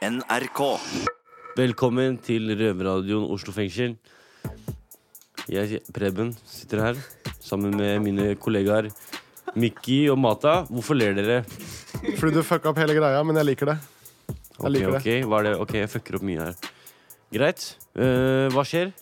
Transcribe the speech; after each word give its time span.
NRK. 0.00 0.60
Velkommen 1.58 2.14
til 2.24 2.48
Røverradioen 2.56 3.26
Oslo 3.34 3.52
fengsel. 3.52 3.98
Jeg, 5.50 5.80
Preben, 5.92 6.30
sitter 6.48 6.80
her 6.86 7.00
sammen 7.44 7.74
med 7.76 7.98
mine 8.06 8.30
kollegaer 8.40 8.88
Mikki 9.60 10.06
og 10.12 10.16
Mata. 10.22 10.62
Hvorfor 10.70 10.96
ler 10.96 11.12
dere? 11.18 11.42
Fordi 12.16 12.32
du 12.32 12.40
fucka 12.46 12.70
opp 12.72 12.80
hele 12.80 12.96
greia, 12.96 13.20
men 13.26 13.36
jeg 13.42 13.50
liker 13.50 13.74
det. 13.74 13.76
Jeg 14.30 14.62
Ok, 14.64 14.70
liker 14.72 14.94
det. 14.96 15.00
ok, 15.02 15.28
hva 15.28 15.40
er 15.42 15.48
det? 15.50 15.52
Ok, 15.66 15.74
jeg 15.82 15.92
fucker 15.98 16.16
opp 16.20 16.24
mye 16.30 16.46
her. 16.48 16.56
Greit. 17.36 17.66
Eh, 17.96 18.48
hva 18.56 18.64
skjer? 18.66 18.94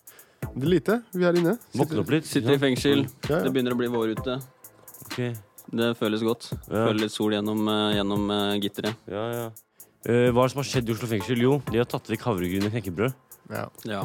Det 0.48 0.64
er 0.66 0.72
lite. 0.72 0.98
Vi 1.14 1.28
er 1.30 1.38
inne. 1.38 1.54
Våkne 1.78 2.02
opp 2.02 2.10
litt. 2.16 2.26
Sitter 2.26 2.56
i 2.56 2.62
fengsel. 2.62 3.04
Ja, 3.28 3.36
ja. 3.38 3.40
Det 3.46 3.54
begynner 3.54 3.76
å 3.76 3.78
bli 3.78 3.90
vår 3.94 4.16
ute. 4.18 4.40
Ok, 5.06 5.22
Det 5.68 5.92
føles 6.00 6.22
godt. 6.26 6.50
Ja. 6.66 6.88
Føler 6.88 7.02
litt 7.06 7.12
sol 7.14 7.34
gjennom, 7.38 7.62
eh, 7.70 7.96
gjennom 8.00 8.30
eh, 8.34 8.58
gitteret. 8.66 8.96
ja, 9.06 9.26
ja. 9.38 9.48
Eh, 10.06 10.28
hva 10.30 10.44
er 10.44 10.48
det 10.48 10.54
som 10.54 10.62
har 10.62 10.68
skjedd 10.70 10.88
i 10.88 10.94
Oslo 10.94 11.08
fengsel? 11.10 11.42
Jo, 11.42 11.58
de 11.70 11.80
har 11.80 11.88
tatt 11.90 12.08
vekk 12.10 12.26
havregryn 12.28 12.68
i 12.68 12.72
knekkebrød. 12.72 13.14
Ja. 13.50 13.66
Ja. 13.88 14.04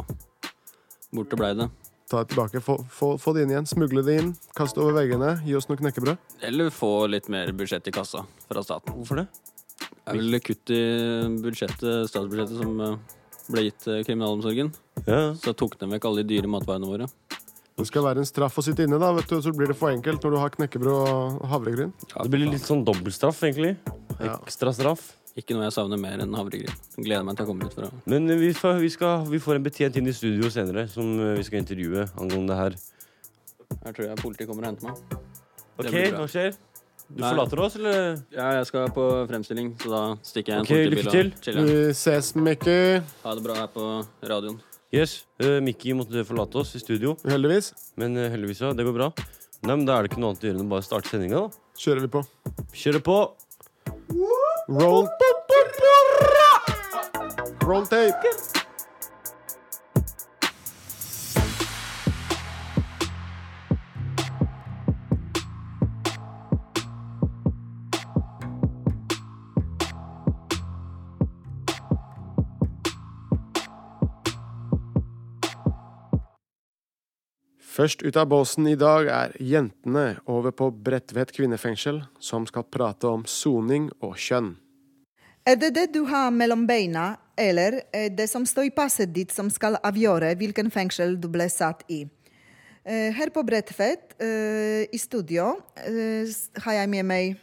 Borte 1.14 1.38
blei 1.38 1.54
det. 1.60 1.70
Ta 2.10 2.24
det 2.24 2.34
tilbake. 2.34 2.62
Få, 2.62 2.78
få, 2.92 3.14
få 3.22 3.34
det 3.36 3.46
inn 3.46 3.54
igjen. 3.54 3.68
Smugle 3.70 4.04
det 4.06 4.18
inn. 4.22 4.34
Kast 4.58 4.76
det 4.78 4.84
over 4.84 4.98
veggene. 5.00 5.36
Gi 5.46 5.56
oss 5.58 5.70
noe 5.70 5.80
knekkebrød. 5.80 6.18
Eller 6.50 6.74
få 6.74 6.92
litt 7.10 7.30
mer 7.32 7.52
budsjett 7.58 7.88
i 7.90 7.94
kassa 7.96 8.26
fra 8.50 8.64
staten. 8.66 8.96
Hvorfor 8.98 9.22
det? 9.22 9.28
Det 10.04 10.12
er 10.12 10.20
vel 10.20 10.40
kutt 10.44 10.74
i 10.76 10.82
budsjettet, 11.44 12.10
statsbudsjettet 12.12 12.60
som 12.60 12.82
eh, 12.84 12.98
ble 13.54 13.64
gitt 13.70 13.80
til 13.86 14.04
kriminalomsorgen. 14.08 14.74
Ja, 15.08 15.22
Så 15.40 15.56
tok 15.58 15.78
de 15.80 15.88
vekk 15.96 16.10
alle 16.10 16.26
de 16.26 16.34
dyre 16.36 16.52
matvarene 16.52 16.90
våre. 16.90 17.08
Det 17.74 17.88
skal 17.90 18.06
være 18.06 18.22
en 18.22 18.28
straff 18.30 18.60
å 18.60 18.64
sitte 18.66 18.86
inne, 18.86 19.00
da, 19.02 19.10
vet 19.16 19.32
du. 19.32 19.40
Så 19.42 19.54
blir 19.56 19.72
det 19.72 19.78
for 19.80 19.90
enkelt 19.90 20.22
når 20.22 20.36
du 20.36 20.40
har 20.44 20.54
knekkebrød 20.54 20.94
og 20.94 21.40
havregryn. 21.50 21.94
Det 22.14 22.30
blir 22.30 22.52
litt 22.52 22.68
sånn 22.68 22.84
dobbeltstraff, 22.86 23.40
egentlig. 23.48 23.78
Ja. 24.20 24.36
Ekstra 24.44 24.74
straff. 24.76 25.08
Ikke 25.40 25.56
noe 25.58 25.66
jeg 25.66 25.74
savner 25.74 25.98
mer 25.98 26.22
enn 26.22 26.36
havregryn. 26.38 26.76
Gleder 27.00 27.24
meg 27.26 27.38
til 27.40 27.48
å 27.48 27.50
komme 27.50 27.66
ut 27.66 27.74
fra. 27.74 27.88
Men 28.10 28.30
eh, 28.30 28.38
vi, 28.38 28.52
får, 28.54 28.76
vi, 28.84 28.90
skal, 28.94 29.24
vi 29.32 29.40
får 29.42 29.58
en 29.58 29.64
betjent 29.66 29.96
inn 29.98 30.10
i 30.12 30.14
studio 30.14 30.52
senere 30.54 30.86
som 30.92 31.08
eh, 31.18 31.34
vi 31.40 31.46
skal 31.48 31.64
intervjue 31.64 32.06
angående 32.22 32.54
det 32.54 32.60
her. 32.60 32.76
Her 33.88 33.96
tror 33.98 34.06
jeg 34.12 34.22
politiet 34.22 34.50
kommer 34.52 34.68
og 34.68 34.74
henter 34.74 34.92
meg. 34.92 35.18
Ok, 35.80 35.88
blir 35.90 36.12
bra. 36.14 36.22
hva 36.22 36.30
skjer? 36.30 36.54
Du 37.14 37.20
Nei. 37.20 37.30
forlater 37.34 37.60
oss, 37.66 37.76
eller? 37.78 37.98
Ja, 38.34 38.46
jeg 38.60 38.68
skal 38.70 38.92
på 38.96 39.04
fremstilling, 39.30 39.74
så 39.82 39.90
da 39.92 40.04
stikker 40.26 40.54
jeg 40.54 40.62
en 40.62 40.68
Ok, 40.70 40.94
lykke 40.94 41.12
til. 41.12 41.32
og 41.34 41.44
chiller. 41.48 41.68
Vi 41.68 41.98
ses, 41.98 42.30
Mickey. 42.38 43.02
Ha 43.26 43.34
det 43.38 43.44
bra 43.46 43.58
her 43.58 43.68
på 43.74 43.88
radioen. 44.30 44.62
Yes, 44.94 45.24
uh, 45.42 45.58
Mikki 45.66 45.96
måtte 45.98 46.22
forlate 46.30 46.62
oss 46.62 46.76
i 46.78 46.80
studio, 46.82 47.16
Uheldigvis 47.26 47.72
men 47.98 48.14
eh, 48.16 48.30
heldigvis, 48.30 48.62
ja, 48.62 48.70
det 48.78 48.86
går 48.86 48.94
bra. 48.94 49.08
Nei, 49.66 49.74
men 49.74 49.86
Da 49.90 49.98
er 49.98 50.06
det 50.06 50.12
ikke 50.12 50.22
noe 50.22 50.32
annet 50.34 50.46
å 50.46 50.48
gjøre 50.52 50.60
enn 50.62 50.68
å 50.68 50.74
bare 50.76 50.86
starte 50.86 51.10
sendinga. 51.10 51.42
da. 51.48 51.64
kjører 51.82 52.06
vi 52.06 52.12
på. 52.14 52.22
Kjøre 52.78 53.02
på! 53.02 53.18
Roll 54.68 55.10
Roll 57.62 57.86
tape. 57.86 58.14
Først 77.74 78.04
ut 78.06 78.18
av 78.22 78.28
båsen 78.30 78.68
i 78.70 78.76
dag 78.78 79.08
er 79.10 79.32
jentene 79.42 80.20
over 80.30 80.54
på 80.54 80.68
Bredtvet 80.86 81.32
kvinnefengsel, 81.34 82.04
som 82.22 82.44
skal 82.46 82.68
prate 82.70 83.10
om 83.10 83.24
soning 83.26 83.88
og 83.98 84.14
kjønn. 84.22 84.52
Er 85.50 85.58
det 85.58 85.72
det 85.74 85.88
du 85.96 86.04
har 86.06 86.30
mellom 86.30 86.68
beina, 86.70 87.16
eller 87.34 87.80
er 87.90 88.12
det 88.14 88.28
som 88.30 88.46
står 88.46 88.70
i 88.70 88.74
passet 88.78 89.10
ditt 89.16 89.34
som 89.34 89.50
skal 89.50 89.80
avgjøre 89.82 90.36
hvilken 90.38 90.70
fengsel 90.70 91.18
du 91.18 91.26
ble 91.34 91.50
satt 91.50 91.82
i? 91.90 92.04
Eh, 92.86 93.10
Her 93.18 93.34
på 93.34 93.42
Bredtvet, 93.42 94.14
eh, 94.22 94.86
i 94.94 95.00
studio, 95.02 95.58
eh, 95.82 96.30
har 96.62 96.74
jeg 96.78 96.90
med 96.90 97.06
meg 97.06 97.38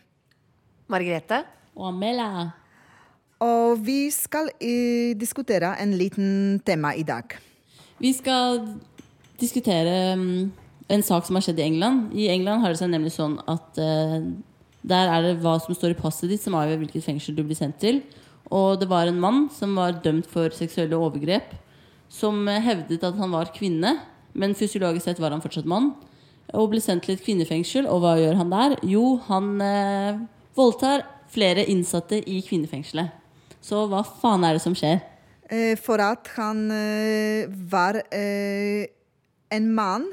Margrethe? 0.87 1.43
Og 1.75 1.91
Amela. 1.91 2.53
Og 3.41 3.83
vi 3.83 4.11
skal 4.11 4.51
diskutere 5.19 5.75
en 5.81 5.99
liten 5.99 6.61
tema 6.65 6.95
i 6.95 7.03
dag. 7.03 7.35
Vi 8.01 8.13
skal 8.13 8.63
diskutere 9.41 10.15
mm, 10.21 10.53
en 10.91 11.03
sak 11.07 11.27
som 11.27 11.37
har 11.39 11.45
skjedd 11.47 11.61
i 11.63 11.67
England. 11.69 12.15
I 12.19 12.29
England 12.33 12.65
har 12.65 12.73
det 12.73 12.81
seg 12.81 12.91
nemlig 12.93 13.13
sånn 13.15 13.37
at 13.51 13.79
eh, 13.81 14.19
der 14.83 15.13
er 15.13 15.27
det 15.27 15.37
hva 15.43 15.59
som 15.63 15.77
står 15.77 15.95
i 15.95 15.99
passet 15.99 16.31
ditt, 16.33 16.43
som 16.43 16.57
avgjør 16.59 16.81
hvilket 16.83 17.05
fengsel 17.05 17.37
du 17.37 17.45
blir 17.45 17.59
sendt 17.59 17.79
til. 17.83 18.01
Og 18.51 18.81
det 18.81 18.89
var 18.91 19.07
en 19.07 19.21
mann 19.23 19.45
som 19.55 19.77
var 19.79 20.01
dømt 20.03 20.27
for 20.31 20.51
seksuelle 20.57 20.99
overgrep, 20.99 21.53
som 22.11 22.43
eh, 22.51 22.63
hevdet 22.65 23.05
at 23.07 23.19
han 23.21 23.35
var 23.35 23.53
kvinne, 23.55 23.99
men 24.35 24.57
fysiologisk 24.59 25.07
sett 25.07 25.23
var 25.23 25.35
han 25.35 25.43
fortsatt 25.45 25.69
mann. 25.69 25.93
Og 26.59 26.73
ble 26.73 26.81
sendt 26.83 27.05
til 27.07 27.15
et 27.15 27.23
kvinnefengsel. 27.23 27.87
Og 27.87 28.03
hva 28.03 28.17
gjør 28.19 28.41
han 28.41 28.51
der? 28.51 28.75
Jo, 28.91 29.21
han 29.29 29.53
eh, 29.63 30.19
voldtar 30.59 31.05
flere 31.31 31.63
innsatte 31.71 32.19
i 32.27 32.41
kvinnefengselet. 32.43 33.15
Så 33.63 33.85
hva 33.87 34.01
faen 34.03 34.43
er 34.49 34.57
det 34.57 34.65
som 34.65 34.75
skjer? 34.75 34.99
Eh, 35.47 35.77
For 35.79 36.03
at 36.03 36.33
han 36.35 36.65
var 37.71 38.01
eh, 38.11 38.89
en 39.55 39.69
mann, 39.75 40.07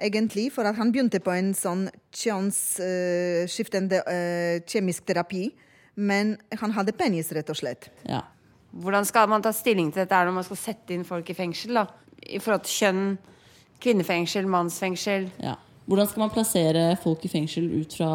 egentlig, 0.00 0.50
for 0.54 0.66
at 0.68 0.76
han 0.78 0.92
begynte 0.92 1.20
på 1.22 1.32
en 1.34 1.52
sånn 1.56 1.86
kjønnsskiftende 2.14 4.02
uh, 4.04 4.62
kjemisk 4.68 5.06
terapi. 5.08 5.48
Men 5.94 6.34
han 6.58 6.74
hadde 6.74 6.96
penis, 6.98 7.30
rett 7.34 7.50
og 7.52 7.58
slett. 7.58 7.90
Ja. 8.08 8.24
Hvordan 8.74 9.06
skal 9.06 9.28
man 9.30 9.44
ta 9.44 9.52
stilling 9.54 9.92
til 9.94 10.02
dette 10.02 10.22
når 10.26 10.34
man 10.34 10.46
skal 10.46 10.58
sette 10.58 10.96
inn 10.96 11.06
folk 11.06 11.28
i 11.30 11.36
fengsel? 11.38 11.78
da? 11.78 11.86
I 12.24 12.40
forhold 12.42 12.64
til 12.66 12.80
kjønn, 12.80 13.04
kvinnefengsel, 13.84 14.48
mannsfengsel. 14.50 15.28
Ja. 15.44 15.54
Hvordan 15.86 16.08
skal 16.10 16.24
man 16.24 16.32
plassere 16.34 16.84
folk 17.02 17.24
i 17.26 17.30
fengsel 17.30 17.68
ut 17.76 17.94
fra 17.94 18.10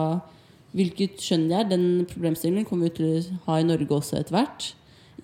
hvilket 0.76 1.22
kjønn 1.22 1.48
de 1.48 1.56
er? 1.56 1.70
Den 1.70 1.86
problemstillingen 2.10 2.68
kommer 2.68 2.90
vi 2.90 2.98
til 2.98 3.12
å 3.14 3.38
ha 3.48 3.60
i 3.62 3.68
Norge 3.68 4.02
også 4.02 4.20
etter 4.20 4.36
hvert. 4.36 4.74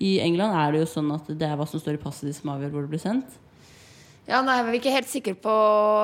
I 0.00 0.18
England 0.24 0.56
er 0.56 0.72
det 0.72 0.84
jo 0.84 0.92
sånn 0.94 1.10
at 1.14 1.28
det 1.28 1.48
er 1.48 1.58
hva 1.58 1.66
som 1.68 1.82
står 1.82 1.98
i 1.98 2.02
passet 2.02 2.30
ditt 2.30 2.38
som 2.38 2.52
avgjør 2.54 2.72
hvor 2.72 2.86
det 2.86 2.92
blir 2.94 3.02
sendt. 3.02 3.36
Ja, 4.26 4.40
nei, 4.42 4.56
Vi 4.66 4.72
er 4.72 4.78
ikke 4.80 4.94
helt 4.96 5.10
sikre 5.10 5.34
på 5.38 5.52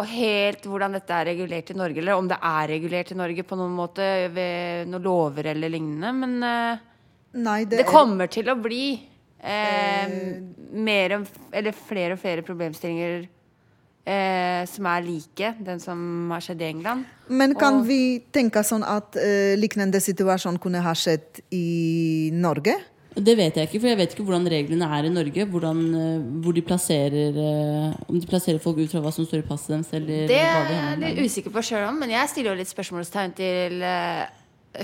helt 0.07 0.67
hvordan 0.71 0.95
dette 0.95 1.17
er 1.17 1.27
regulert 1.33 1.73
i 1.73 1.75
Norge, 1.79 1.99
eller 1.99 2.15
om 2.21 2.29
det 2.31 2.39
er 2.39 2.69
regulert 2.71 3.11
i 3.11 3.19
Norge 3.19 3.43
på 3.43 3.59
noen 3.59 3.75
måte 3.75 4.07
ved 4.35 4.91
noen 4.93 5.03
lover 5.03 5.49
eller 5.51 5.73
lignende. 5.75 6.13
Men 6.15 6.37
eh, 6.47 6.85
Nei, 7.43 7.63
det 7.67 7.87
kommer 7.89 8.31
til 8.31 8.51
å 8.53 8.57
bli 8.61 8.85
eh, 9.43 10.15
mer 10.71 11.17
og, 11.19 11.27
eller 11.51 11.75
flere 11.75 12.15
og 12.15 12.23
flere 12.23 12.45
problemstillinger 12.47 13.25
eh, 14.07 14.63
som 14.71 14.87
er 14.93 15.03
like 15.07 15.53
den 15.67 15.83
som 15.83 16.31
har 16.31 16.45
skjedd 16.47 16.63
i 16.63 16.69
England. 16.71 17.09
Men 17.27 17.57
kan 17.59 17.81
Og- 17.81 17.87
vi 17.91 18.01
tenke 18.31 18.63
sånn 18.63 18.87
at 18.87 19.17
eh, 19.19 19.57
lignende 19.59 19.99
situasjon 19.99 20.61
kunne 20.63 20.85
ha 20.85 20.95
skjedd 20.95 21.43
i 21.51 22.31
Norge? 22.39 22.79
Det 23.13 23.35
vet 23.37 23.57
jeg 23.59 23.69
ikke, 23.69 23.81
for 23.81 23.91
jeg 23.91 23.99
vet 24.01 24.15
ikke 24.15 24.25
hvordan 24.25 24.47
reglene 24.49 24.89
er 24.97 25.09
i 25.09 25.13
Norge. 25.13 25.47
Hvordan, 25.53 25.81
eh, 25.99 26.23
hvor 26.45 26.57
de 26.57 26.63
plasserer 26.65 27.41
eh, 27.43 27.99
Om 28.09 28.21
de 28.21 28.29
plasserer 28.29 28.63
folk 28.63 28.81
ut 28.81 28.93
fra 28.93 29.03
hva 29.05 29.13
som 29.13 29.27
står 29.29 29.43
i 29.43 29.49
passet 29.49 29.75
deres. 29.75 29.93
Eller 29.99 30.31
Det 30.31 30.39
er 30.41 30.73
jeg 30.73 31.03
litt 31.03 31.21
usikker 31.27 31.53
på 31.53 31.65
sjøl 31.67 31.89
om, 31.91 32.01
men 32.01 32.15
jeg 32.15 32.33
stiller 32.33 32.55
jo 32.55 32.61
litt 32.63 32.73
spørsmålstegn 32.73 33.37
til 33.37 33.85
eh, 33.85 34.25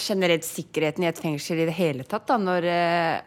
generelt 0.05 0.45
sikkerheten 0.45 1.07
i 1.07 1.09
et 1.09 1.23
fengsel 1.23 1.65
i 1.65 1.69
det 1.71 1.77
hele 1.79 2.05
tatt. 2.05 2.29
Da, 2.29 2.37
når 2.37 2.69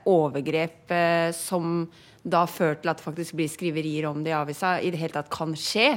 overgrep 0.06 0.94
som 1.34 1.88
da 2.22 2.46
fører 2.46 2.78
til 2.82 2.92
at 2.92 3.00
det 3.00 3.06
faktisk 3.08 3.38
blir 3.40 3.50
skriverier 3.50 4.06
om 4.10 4.22
det 4.22 4.34
i 4.34 4.38
avisa, 4.38 4.76
i 4.78 4.92
det 4.94 5.02
hele 5.02 5.16
tatt 5.16 5.32
kan 5.34 5.56
skje 5.58 5.88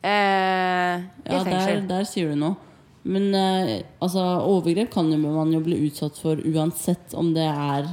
eh, 0.00 0.96
i 1.04 1.34
Ja, 1.34 1.44
der, 1.44 1.84
der 1.88 2.08
sier 2.08 2.32
du 2.32 2.40
noe. 2.40 2.69
Men 3.02 3.34
eh, 3.34 3.80
altså, 4.02 4.22
overgrep 4.44 4.92
kan 4.92 5.08
jo 5.12 5.18
man 5.22 5.52
jo 5.54 5.62
bli 5.64 5.78
utsatt 5.86 6.18
for 6.20 6.40
uansett 6.44 7.14
om 7.16 7.32
det 7.36 7.46
er 7.48 7.92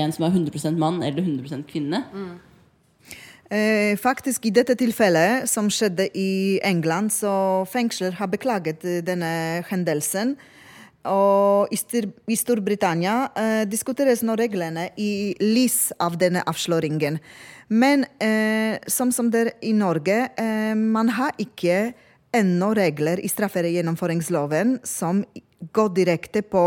en 0.00 0.14
som 0.14 0.26
er 0.26 0.34
100% 0.34 0.78
mann 0.78 1.02
eller 1.02 1.22
100 1.22 1.62
kvinne. 1.70 2.04
Eh, 3.50 3.96
faktisk 3.98 4.46
I 4.46 4.54
dette 4.54 4.76
tilfellet, 4.78 5.48
som 5.50 5.70
skjedde 5.70 6.06
i 6.14 6.60
England, 6.62 7.10
så 7.10 7.66
fengsler 7.66 8.14
har 8.18 8.30
beklaget 8.30 8.84
eh, 8.86 9.00
denne 9.02 9.62
hendelsen. 9.70 10.36
Og 11.08 11.72
i, 11.72 11.78
Stor 11.80 12.10
i 12.28 12.36
Storbritannia 12.36 13.14
eh, 13.32 13.62
diskuteres 13.66 14.20
nå 14.22 14.36
reglene 14.36 14.90
i 15.00 15.32
lys 15.40 15.94
av 15.98 16.18
denne 16.20 16.44
avsløringen. 16.46 17.16
Men 17.72 18.04
eh, 18.20 18.76
som, 18.90 19.10
som 19.14 19.30
det 19.32 19.40
er 19.40 19.52
i 19.64 19.72
Norge, 19.74 20.18
eh, 20.36 20.74
man 20.76 21.10
har 21.16 21.34
ikke 21.40 21.92
ennå 22.32 22.74
regler 22.74 23.20
i 23.20 23.28
straffegjennomføringsloven 23.28 24.78
som 24.86 25.24
går 25.74 25.94
direkte 25.96 26.42
på 26.46 26.64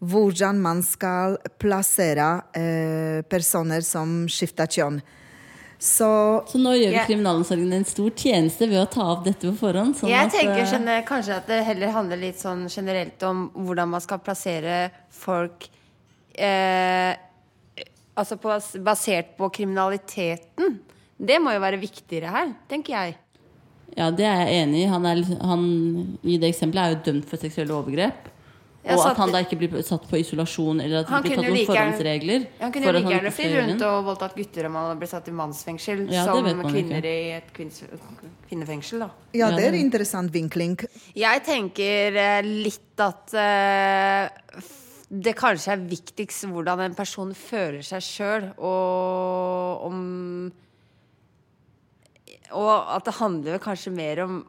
hvordan 0.00 0.60
man 0.60 0.82
skal 0.84 1.36
plassere 1.60 2.28
eh, 2.56 3.20
personer 3.28 3.84
som 3.84 4.24
skifter 4.32 4.68
kjønn. 4.70 5.00
Så 5.80 6.08
Så 6.48 6.58
nå 6.60 6.74
gjør 6.76 6.92
yeah. 6.92 7.06
Kriminalomsorgen 7.08 7.72
en 7.72 7.86
stor 7.88 8.10
tjeneste 8.12 8.68
ved 8.68 8.82
å 8.82 8.88
ta 8.92 9.06
opp 9.14 9.24
dette 9.24 9.48
på 9.48 9.54
forhånd. 9.56 9.96
Sånn 9.96 10.12
Jeg 10.12 10.28
at, 10.28 10.34
tenker 10.34 10.60
eh, 10.60 10.68
skjønner, 10.68 11.04
kanskje 11.08 11.38
at 11.40 11.48
det 11.48 11.62
heller 11.64 11.94
handler 11.94 12.20
litt 12.20 12.40
sånn 12.40 12.66
generelt 12.68 13.24
om 13.24 13.46
hvordan 13.56 13.92
man 13.94 14.04
skal 14.04 14.20
plassere 14.24 14.86
folk 15.22 15.68
eh, 16.36 17.16
Altså 18.20 18.36
på, 18.36 18.52
basert 18.84 19.30
på 19.38 19.46
kriminaliteten. 19.54 20.74
Det 21.16 21.38
må 21.40 21.54
jo 21.54 21.60
være 21.62 21.78
viktigere 21.80 22.32
her, 22.34 22.50
tenker 22.68 22.92
jeg. 22.92 23.14
Ja, 23.96 24.10
det 24.14 24.26
er 24.26 24.44
jeg 24.44 24.64
enig 24.64 24.84
i. 24.84 24.90
Han, 24.90 25.06
er, 25.08 25.22
han 25.42 25.64
i 26.22 26.36
det 26.40 26.52
eksempelet 26.52 26.82
er 26.82 26.94
jo 26.94 27.00
dømt 27.10 27.30
for 27.30 27.42
seksuelle 27.42 27.74
overgrep. 27.74 28.28
Ja, 28.80 28.94
og 28.96 29.02
at 29.10 29.18
han 29.20 29.28
da 29.28 29.42
ikke 29.44 29.58
blir 29.60 29.82
satt 29.84 30.06
på 30.08 30.16
isolasjon, 30.22 30.78
eller 30.80 31.02
at 31.02 31.08
det 31.08 31.12
Han 31.12 31.24
blir 31.24 31.34
tatt 31.36 31.44
noen 31.44 31.56
like 31.58 31.68
forhåndsregler. 31.68 32.44
Han 32.62 32.72
kunne 32.72 32.86
jo 32.86 32.92
like 32.94 33.10
gjerne 33.12 33.32
gjøre 33.36 33.64
rundt 33.66 33.82
og 33.90 33.98
voldtatt 34.06 34.36
gutter 34.38 34.68
om 34.70 34.78
han 34.80 35.02
blitt 35.02 35.12
satt 35.12 35.28
i 35.28 35.34
mannsfengsel 35.36 36.00
Ja, 36.08 36.22
som 36.24 36.46
man 36.48 36.62
kvinner 36.64 37.04
ikke. 37.04 37.12
i 37.12 37.34
et 37.36 37.50
kvinns, 37.56 37.82
kvinnefengsel. 38.48 39.04
da. 39.04 39.10
Ja, 39.34 39.50
Ja, 39.50 39.50
det 39.58 39.66
er 39.66 39.76
en 39.76 39.84
interessant 39.84 40.32
vinkling. 40.32 40.78
Jeg 41.12 41.44
tenker 41.44 42.16
eh, 42.24 42.40
litt 42.40 43.04
at 43.04 43.36
uh, 43.36 44.64
det 45.10 45.36
kanskje 45.36 45.76
er 45.76 45.84
viktigst 45.84 46.48
hvordan 46.48 46.80
en 46.86 46.96
person 46.96 47.36
føler 47.36 47.84
seg 47.84 48.06
sjøl, 48.06 48.48
og 48.56 49.86
om 49.90 50.02
Og 52.56 52.72
at 52.96 53.06
det 53.06 53.18
handler 53.18 53.56
vel 53.56 53.62
kanskje 53.62 53.92
mer 53.94 54.24
om 54.24 54.40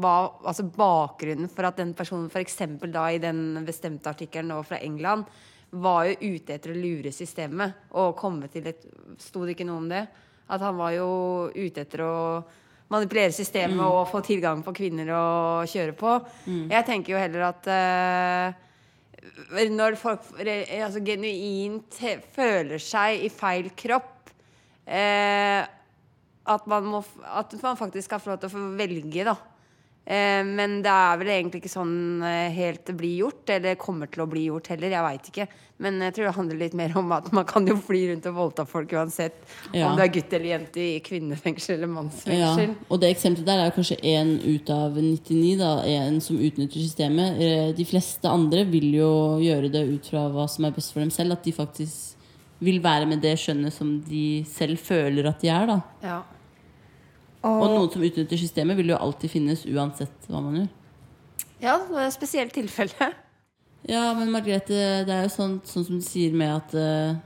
hva, 0.00 0.14
altså 0.48 0.64
bakgrunnen 0.72 1.50
for 1.52 1.68
at 1.68 1.80
den 1.80 1.92
personen 1.96 2.30
f.eks. 2.32 2.60
da 2.88 3.08
i 3.12 3.20
den 3.20 3.64
bestemte 3.66 4.12
artikkelen 4.12 4.52
nå 4.54 4.62
fra 4.64 4.80
England 4.80 5.28
var 5.74 6.06
jo 6.06 6.34
ute 6.36 6.54
etter 6.54 6.72
å 6.72 6.78
lure 6.78 7.12
systemet 7.12 7.90
og 7.98 8.14
komme 8.18 8.48
til 8.52 8.68
et 8.70 8.84
Sto 9.20 9.44
det 9.44 9.54
ikke 9.54 9.66
noe 9.68 9.82
om 9.82 9.90
det? 9.90 10.02
At 10.50 10.62
han 10.64 10.74
var 10.78 10.90
jo 10.94 11.08
ute 11.54 11.84
etter 11.84 12.02
å 12.02 12.14
manipulere 12.90 13.32
systemet 13.34 13.82
og 13.84 14.08
få 14.10 14.20
tilgang 14.26 14.62
på 14.64 14.74
kvinner 14.76 15.10
å 15.14 15.26
kjøre 15.70 15.94
på. 15.98 16.16
Jeg 16.72 16.86
tenker 16.88 17.14
jo 17.14 17.20
heller 17.20 17.46
at 17.46 17.68
uh, 17.70 18.64
når 19.70 19.96
folk 20.00 20.26
altså, 20.42 21.00
genuint 21.04 22.00
føler 22.34 22.82
seg 22.82 23.24
i 23.24 23.30
feil 23.32 23.70
kropp 23.78 24.30
eh, 24.84 25.62
at, 26.46 26.66
man 26.66 26.84
må, 26.84 27.04
at 27.24 27.52
man 27.62 27.76
faktisk 27.80 28.10
skal 28.10 28.20
få 28.20 28.34
lov 28.34 28.40
til 28.44 28.50
å 28.50 28.56
få 28.58 28.68
velge, 28.78 29.24
da. 29.24 29.36
Eh, 30.06 30.44
men 30.44 30.82
det 30.84 30.90
er 30.92 31.16
vel 31.16 31.30
egentlig 31.32 31.62
ikke 31.62 31.70
sånn 31.72 32.20
eh, 32.22 32.50
helt 32.52 32.82
det 32.84 32.92
blir 32.98 33.14
gjort, 33.22 33.48
eller 33.54 33.78
kommer 33.80 34.10
til 34.12 34.20
å 34.20 34.26
bli 34.28 34.42
gjort 34.50 34.66
heller. 34.68 34.92
Jeg 34.92 35.00
veit 35.06 35.30
ikke. 35.30 35.46
Men 35.80 35.96
jeg 36.04 36.12
tror 36.14 36.26
det 36.28 36.34
handler 36.36 36.58
litt 36.60 36.74
mer 36.76 36.92
om 37.00 37.08
at 37.16 37.30
man 37.32 37.46
kan 37.48 37.64
jo 37.66 37.74
fly 37.80 38.02
rundt 38.10 38.26
og 38.28 38.34
voldta 38.36 38.66
folk 38.68 38.92
uansett 38.92 39.40
Ja. 39.72 39.88
om 39.88 39.96
du 39.96 40.02
er 40.04 40.12
gutt 40.12 40.32
eller 40.36 40.50
jente 40.52 40.76
i 40.84 41.00
kvinnefengsel 41.00 41.78
eller 41.78 41.88
Ja, 41.88 41.94
mannsfengsel. 41.96 42.74
og 42.90 43.00
det 43.00 43.10
eksempelet 43.14 43.46
der 43.48 43.62
er 43.64 43.72
kanskje 43.74 43.96
én 44.04 44.34
ut 44.44 44.70
av 44.70 44.92
99, 45.00 45.56
da, 45.58 45.72
en 45.88 46.20
som 46.20 46.36
utnytter 46.36 46.84
systemet. 46.84 47.40
Eh, 47.40 47.72
De 47.72 47.84
fleste 47.88 48.28
andre 48.28 48.66
vil 48.68 48.92
jo 49.00 49.10
gjøre 49.40 49.72
det 49.72 49.86
ut 49.88 50.06
fra 50.12 50.28
hva 50.28 50.44
som 50.52 50.66
er 50.68 50.76
best 50.76 50.92
for 50.92 51.00
dem 51.00 51.10
selv. 51.10 51.32
At 51.32 51.42
de 51.48 51.52
faktisk 51.56 52.12
vil 52.60 52.78
være 52.84 53.08
med 53.08 53.20
det 53.24 53.34
skjønnet 53.40 53.72
som 53.72 53.96
de 54.04 54.44
selv 54.44 54.76
føler 54.78 55.26
at 55.32 55.40
de 55.40 55.48
er. 55.48 55.66
da 55.66 55.80
Ja. 56.04 56.22
Og 57.44 57.66
noen 57.68 57.90
som 57.92 58.04
utnytter 58.06 58.40
systemet, 58.40 58.78
vil 58.78 58.94
jo 58.94 59.00
alltid 59.00 59.32
finnes 59.32 59.66
uansett 59.68 60.30
hva 60.30 60.40
man 60.40 60.62
gjør. 60.62 60.72
ja, 61.60 61.76
det 61.88 62.00
er 62.00 62.08
et 62.08 62.16
spesielt 62.16 62.56
tilfelle. 62.56 63.12
Ja, 63.84 64.14
men 64.16 64.30
Margrethe, 64.32 65.04
det 65.04 65.12
er 65.12 65.26
jo 65.26 65.32
sånn, 65.34 65.58
sånn 65.68 65.84
som 65.84 65.98
du 66.00 66.04
sier 66.06 66.32
med 66.32 66.48
at 66.54 66.70
uh, 66.72 67.18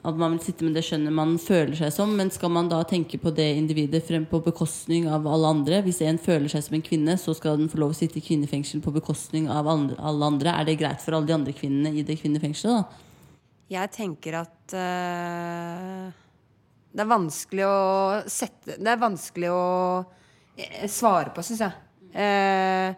At 0.00 0.16
man 0.16 0.32
vil 0.32 0.46
sitte 0.46 0.64
med 0.64 0.78
det 0.78 0.84
skjønnet 0.86 1.12
man 1.12 1.34
føler 1.42 1.74
seg 1.76 1.90
som. 1.92 2.14
Men 2.16 2.30
skal 2.32 2.54
man 2.54 2.70
da 2.70 2.78
tenke 2.88 3.18
på 3.20 3.34
det 3.36 3.50
individet 3.58 4.00
frem 4.06 4.24
på 4.30 4.40
bekostning 4.46 5.10
av 5.12 5.26
alle 5.28 5.50
andre? 5.58 5.82
Hvis 5.84 6.00
en 6.06 6.16
føler 6.22 6.48
seg 6.48 6.64
som 6.64 6.78
en 6.78 6.86
kvinne, 6.86 7.18
så 7.20 7.34
skal 7.36 7.60
den 7.60 7.68
få 7.68 7.82
lov 7.82 7.92
å 7.92 7.98
sitte 7.98 8.16
i 8.16 8.24
kvinnefengsel 8.24 8.80
på 8.80 8.94
bekostning 8.94 9.50
av 9.52 9.68
andre, 9.68 9.98
alle 10.00 10.30
andre. 10.30 10.54
Er 10.54 10.70
det 10.70 10.78
greit 10.80 11.04
for 11.04 11.18
alle 11.18 11.28
de 11.28 11.36
andre 11.36 11.52
kvinnene 11.58 11.92
i 11.92 12.06
det 12.06 12.16
kvinnefengselet? 12.22 12.86
da? 12.86 13.02
Jeg 13.76 13.90
tenker 13.92 14.38
at 14.44 14.76
eh, 14.78 16.14
det 16.96 17.04
er 17.04 17.10
vanskelig 17.10 17.66
å 17.68 17.80
sette 18.30 18.78
Det 18.80 18.88
er 18.88 19.00
vanskelig 19.00 19.50
å 19.52 19.64
eh, 20.56 20.86
svare 20.88 21.34
på, 21.34 21.44
syns 21.44 21.66
jeg. 21.66 21.82
Eh, 22.16 22.94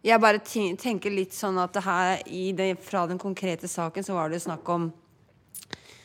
jeg 0.00 0.22
bare 0.22 0.40
tenker 0.40 1.12
litt 1.12 1.36
sånn 1.36 1.60
at 1.60 1.74
det 1.76 1.84
her, 1.84 2.22
i 2.32 2.50
det, 2.56 2.72
fra 2.80 3.04
den 3.10 3.20
konkrete 3.20 3.68
saken 3.68 4.06
så 4.06 4.16
var 4.16 4.32
det 4.32 4.40
snakk 4.40 4.68
om 4.72 4.88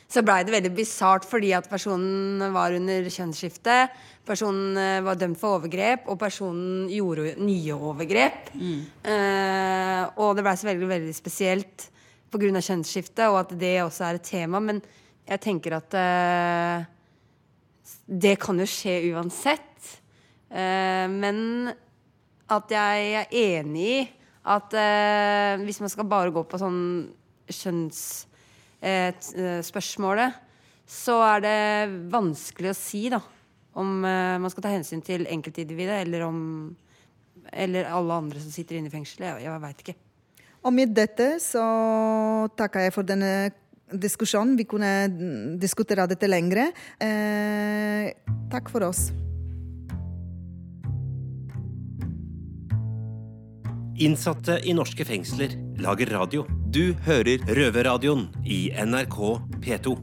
så 0.06 0.22
blei 0.22 0.44
det 0.46 0.54
veldig 0.54 0.70
bisart 0.76 1.24
fordi 1.26 1.50
at 1.56 1.66
personen 1.66 2.52
var 2.54 2.76
under 2.76 3.08
kjønnsskifte. 3.10 3.78
Personen 4.26 4.76
eh, 4.78 5.00
var 5.02 5.18
dømt 5.18 5.40
for 5.40 5.58
overgrep, 5.58 6.06
og 6.12 6.20
personen 6.20 6.84
gjorde 6.92 7.32
nye 7.42 7.74
overgrep. 7.74 8.52
Eh, 8.54 10.02
og 10.22 10.36
det 10.36 10.44
blei 10.46 10.54
så 10.60 10.68
veldig, 10.68 10.90
veldig 10.92 11.16
spesielt 11.16 11.88
pga. 12.30 12.52
kjønnsskifte, 12.68 13.26
og 13.32 13.40
at 13.40 13.56
det 13.58 13.80
også 13.82 14.06
er 14.06 14.20
et 14.20 14.30
tema. 14.30 14.62
Men 14.62 14.78
jeg 15.26 15.42
tenker 15.42 15.80
at 15.80 15.98
eh, 15.98 16.86
det 18.06 18.36
kan 18.42 18.58
jo 18.62 18.66
skje 18.70 19.12
uansett. 19.12 20.00
Eh, 20.50 21.08
men 21.10 21.72
at 22.46 22.70
jeg 22.70 23.14
er 23.18 23.26
enig 23.34 23.90
i 23.90 24.08
at 24.46 24.70
eh, 24.78 25.58
hvis 25.66 25.80
man 25.82 25.90
skal 25.90 26.06
bare 26.06 26.30
gå 26.30 26.46
på 26.46 26.58
sånn 26.60 27.10
kjønnsspørsmålet, 27.50 30.30
så 30.86 31.18
er 31.34 31.40
det 31.42 31.90
vanskelig 32.12 32.70
å 32.70 32.78
si 32.78 33.10
da 33.10 33.18
om 33.76 34.04
eh, 34.06 34.38
man 34.38 34.50
skal 34.52 34.62
ta 34.64 34.70
hensyn 34.72 35.02
til 35.04 35.26
enkeltindividet 35.26 36.06
eller 36.06 36.22
om 36.28 36.76
eller 37.52 37.84
alle 37.94 38.14
andre 38.14 38.40
som 38.42 38.50
sitter 38.50 38.76
inne 38.78 38.88
i 38.90 38.92
fengselet. 38.94 39.28
Jeg, 39.28 39.42
jeg 39.46 39.60
veit 39.62 39.80
ikke. 39.84 39.94
Og 40.66 40.72
med 40.74 40.88
dette 40.96 41.38
så 41.42 41.62
takker 42.58 42.80
jeg 42.86 42.94
for 42.96 43.04
denne 43.06 43.50
diskusjonen. 43.92 44.56
Vi 44.56 44.64
kunne 44.64 44.90
diskutere 45.60 46.06
dette 46.10 46.28
lengre. 46.28 46.72
Eh, 46.98 48.10
takk 48.50 48.70
for 48.72 48.88
oss. 48.88 49.10
Innsatte 53.96 54.58
i 54.68 54.74
norske 54.76 55.06
fengsler 55.08 55.54
lager 55.80 56.10
radio. 56.12 56.44
Du 56.68 56.92
hører 57.06 57.40
Røverradioen 57.48 58.28
i 58.44 58.68
NRK 58.76 59.16
P2. 59.64 59.96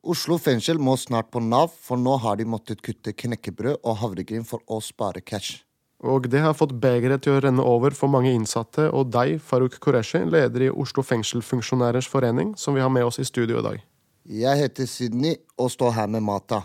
Oslo 0.00 0.38
fengsel 0.40 0.80
må 0.80 0.94
snart 0.96 1.28
på 1.28 1.42
Nav, 1.44 1.74
for 1.76 2.00
nå 2.00 2.14
har 2.22 2.38
de 2.40 2.46
måttet 2.48 2.80
kutte 2.80 3.12
knekkebrød 3.12 3.82
og 3.84 3.98
havregryn 4.00 4.48
for 4.48 4.64
å 4.64 4.80
spare 4.80 5.20
cash. 5.20 5.60
Og 6.00 6.30
det 6.32 6.40
har 6.40 6.56
fått 6.56 6.72
begeret 6.80 7.26
til 7.26 7.36
å 7.36 7.40
renne 7.44 7.64
over 7.66 7.92
for 7.96 8.08
mange 8.08 8.32
innsatte, 8.32 8.86
og 8.88 9.10
deg, 9.12 9.36
Farouk 9.44 9.76
Qureshi, 9.84 10.22
leder 10.24 10.64
i 10.64 10.72
Oslo 10.72 11.04
Fengselfunksjonærers 11.04 12.08
forening, 12.08 12.54
som 12.56 12.76
vi 12.76 12.80
har 12.80 12.92
med 12.92 13.04
oss 13.04 13.20
i 13.20 13.26
studio 13.28 13.60
i 13.60 13.66
dag. 13.66 13.82
Jeg 14.30 14.62
heter 14.62 14.88
Sydney 14.88 15.36
og 15.60 15.72
står 15.74 15.92
her 15.98 16.08
med 16.12 16.24
Mata. 16.24 16.62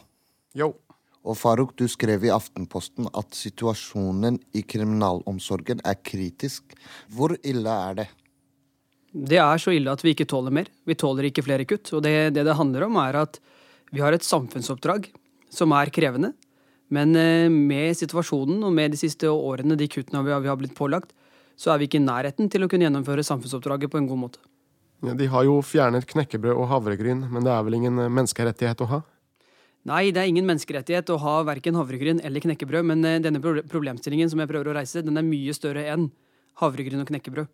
Yo. 0.55 0.71
Og 1.25 1.35
Farouk, 1.39 1.73
du 1.75 1.87
skrev 1.89 2.27
i 2.27 2.31
Aftenposten 2.31 3.09
at 3.17 3.33
situasjonen 3.35 4.37
i 4.55 4.61
kriminalomsorgen 4.61 5.81
er 5.83 5.97
kritisk. 6.05 6.75
Hvor 7.11 7.33
ille 7.41 7.75
er 7.89 7.99
det? 7.99 8.07
Det 9.15 9.39
er 9.41 9.61
så 9.61 9.73
ille 9.73 9.91
at 9.91 10.03
vi 10.05 10.13
ikke 10.13 10.27
tåler 10.29 10.53
mer. 10.53 10.69
Vi 10.85 10.95
tåler 10.99 11.31
ikke 11.31 11.43
flere 11.47 11.65
kutt. 11.67 11.89
Og 11.97 12.03
det 12.05 12.35
det, 12.35 12.45
det 12.45 12.55
handler 12.59 12.85
om, 12.87 12.99
er 13.01 13.17
at 13.23 13.39
vi 13.91 14.03
har 14.03 14.13
et 14.13 14.27
samfunnsoppdrag 14.27 15.09
som 15.49 15.73
er 15.73 15.91
krevende. 15.95 16.35
Men 16.95 17.15
eh, 17.19 17.51
med 17.51 17.95
situasjonen 17.97 18.63
og 18.63 18.73
med 18.75 18.93
de 18.93 18.99
siste 18.99 19.29
årene, 19.31 19.77
de 19.79 19.87
kuttene 19.91 20.23
vi 20.25 20.33
har, 20.33 20.43
vi 20.43 20.51
har 20.51 20.59
blitt 20.59 20.75
pålagt, 20.77 21.15
så 21.59 21.71
er 21.71 21.79
vi 21.79 21.89
ikke 21.89 22.01
i 22.01 22.05
nærheten 22.05 22.51
til 22.51 22.65
å 22.65 22.69
kunne 22.71 22.87
gjennomføre 22.87 23.23
samfunnsoppdraget 23.25 23.91
på 23.91 23.99
en 24.01 24.09
god 24.09 24.21
måte. 24.25 24.43
Ja, 25.05 25.15
de 25.17 25.27
har 25.31 25.45
jo 25.47 25.59
fjernet 25.63 26.07
knekkebrød 26.07 26.55
og 26.55 26.69
havregryn, 26.71 27.25
men 27.31 27.45
det 27.45 27.51
er 27.51 27.65
vel 27.67 27.77
ingen 27.79 27.99
eh, 28.01 28.11
menneskerettighet 28.11 28.83
å 28.85 28.89
ha? 28.93 29.01
Nei, 29.85 30.09
det 30.09 30.23
er 30.23 30.31
ingen 30.31 30.47
menneskerettighet 30.49 31.11
å 31.13 31.19
ha 31.21 31.35
verken 31.45 31.77
havregryn 31.77 32.23
eller 32.25 32.41
knekkebrød, 32.41 32.87
men 32.91 33.05
eh, 33.05 33.21
denne 33.23 33.41
problemstillingen 33.43 34.31
som 34.31 34.41
jeg 34.41 34.51
prøver 34.51 34.71
å 34.71 34.77
reise, 34.79 35.03
den 35.05 35.19
er 35.19 35.27
mye 35.27 35.55
større 35.57 35.85
enn 35.91 36.09
havregryn 36.61 37.03
og 37.03 37.09
knekkebrød. 37.11 37.51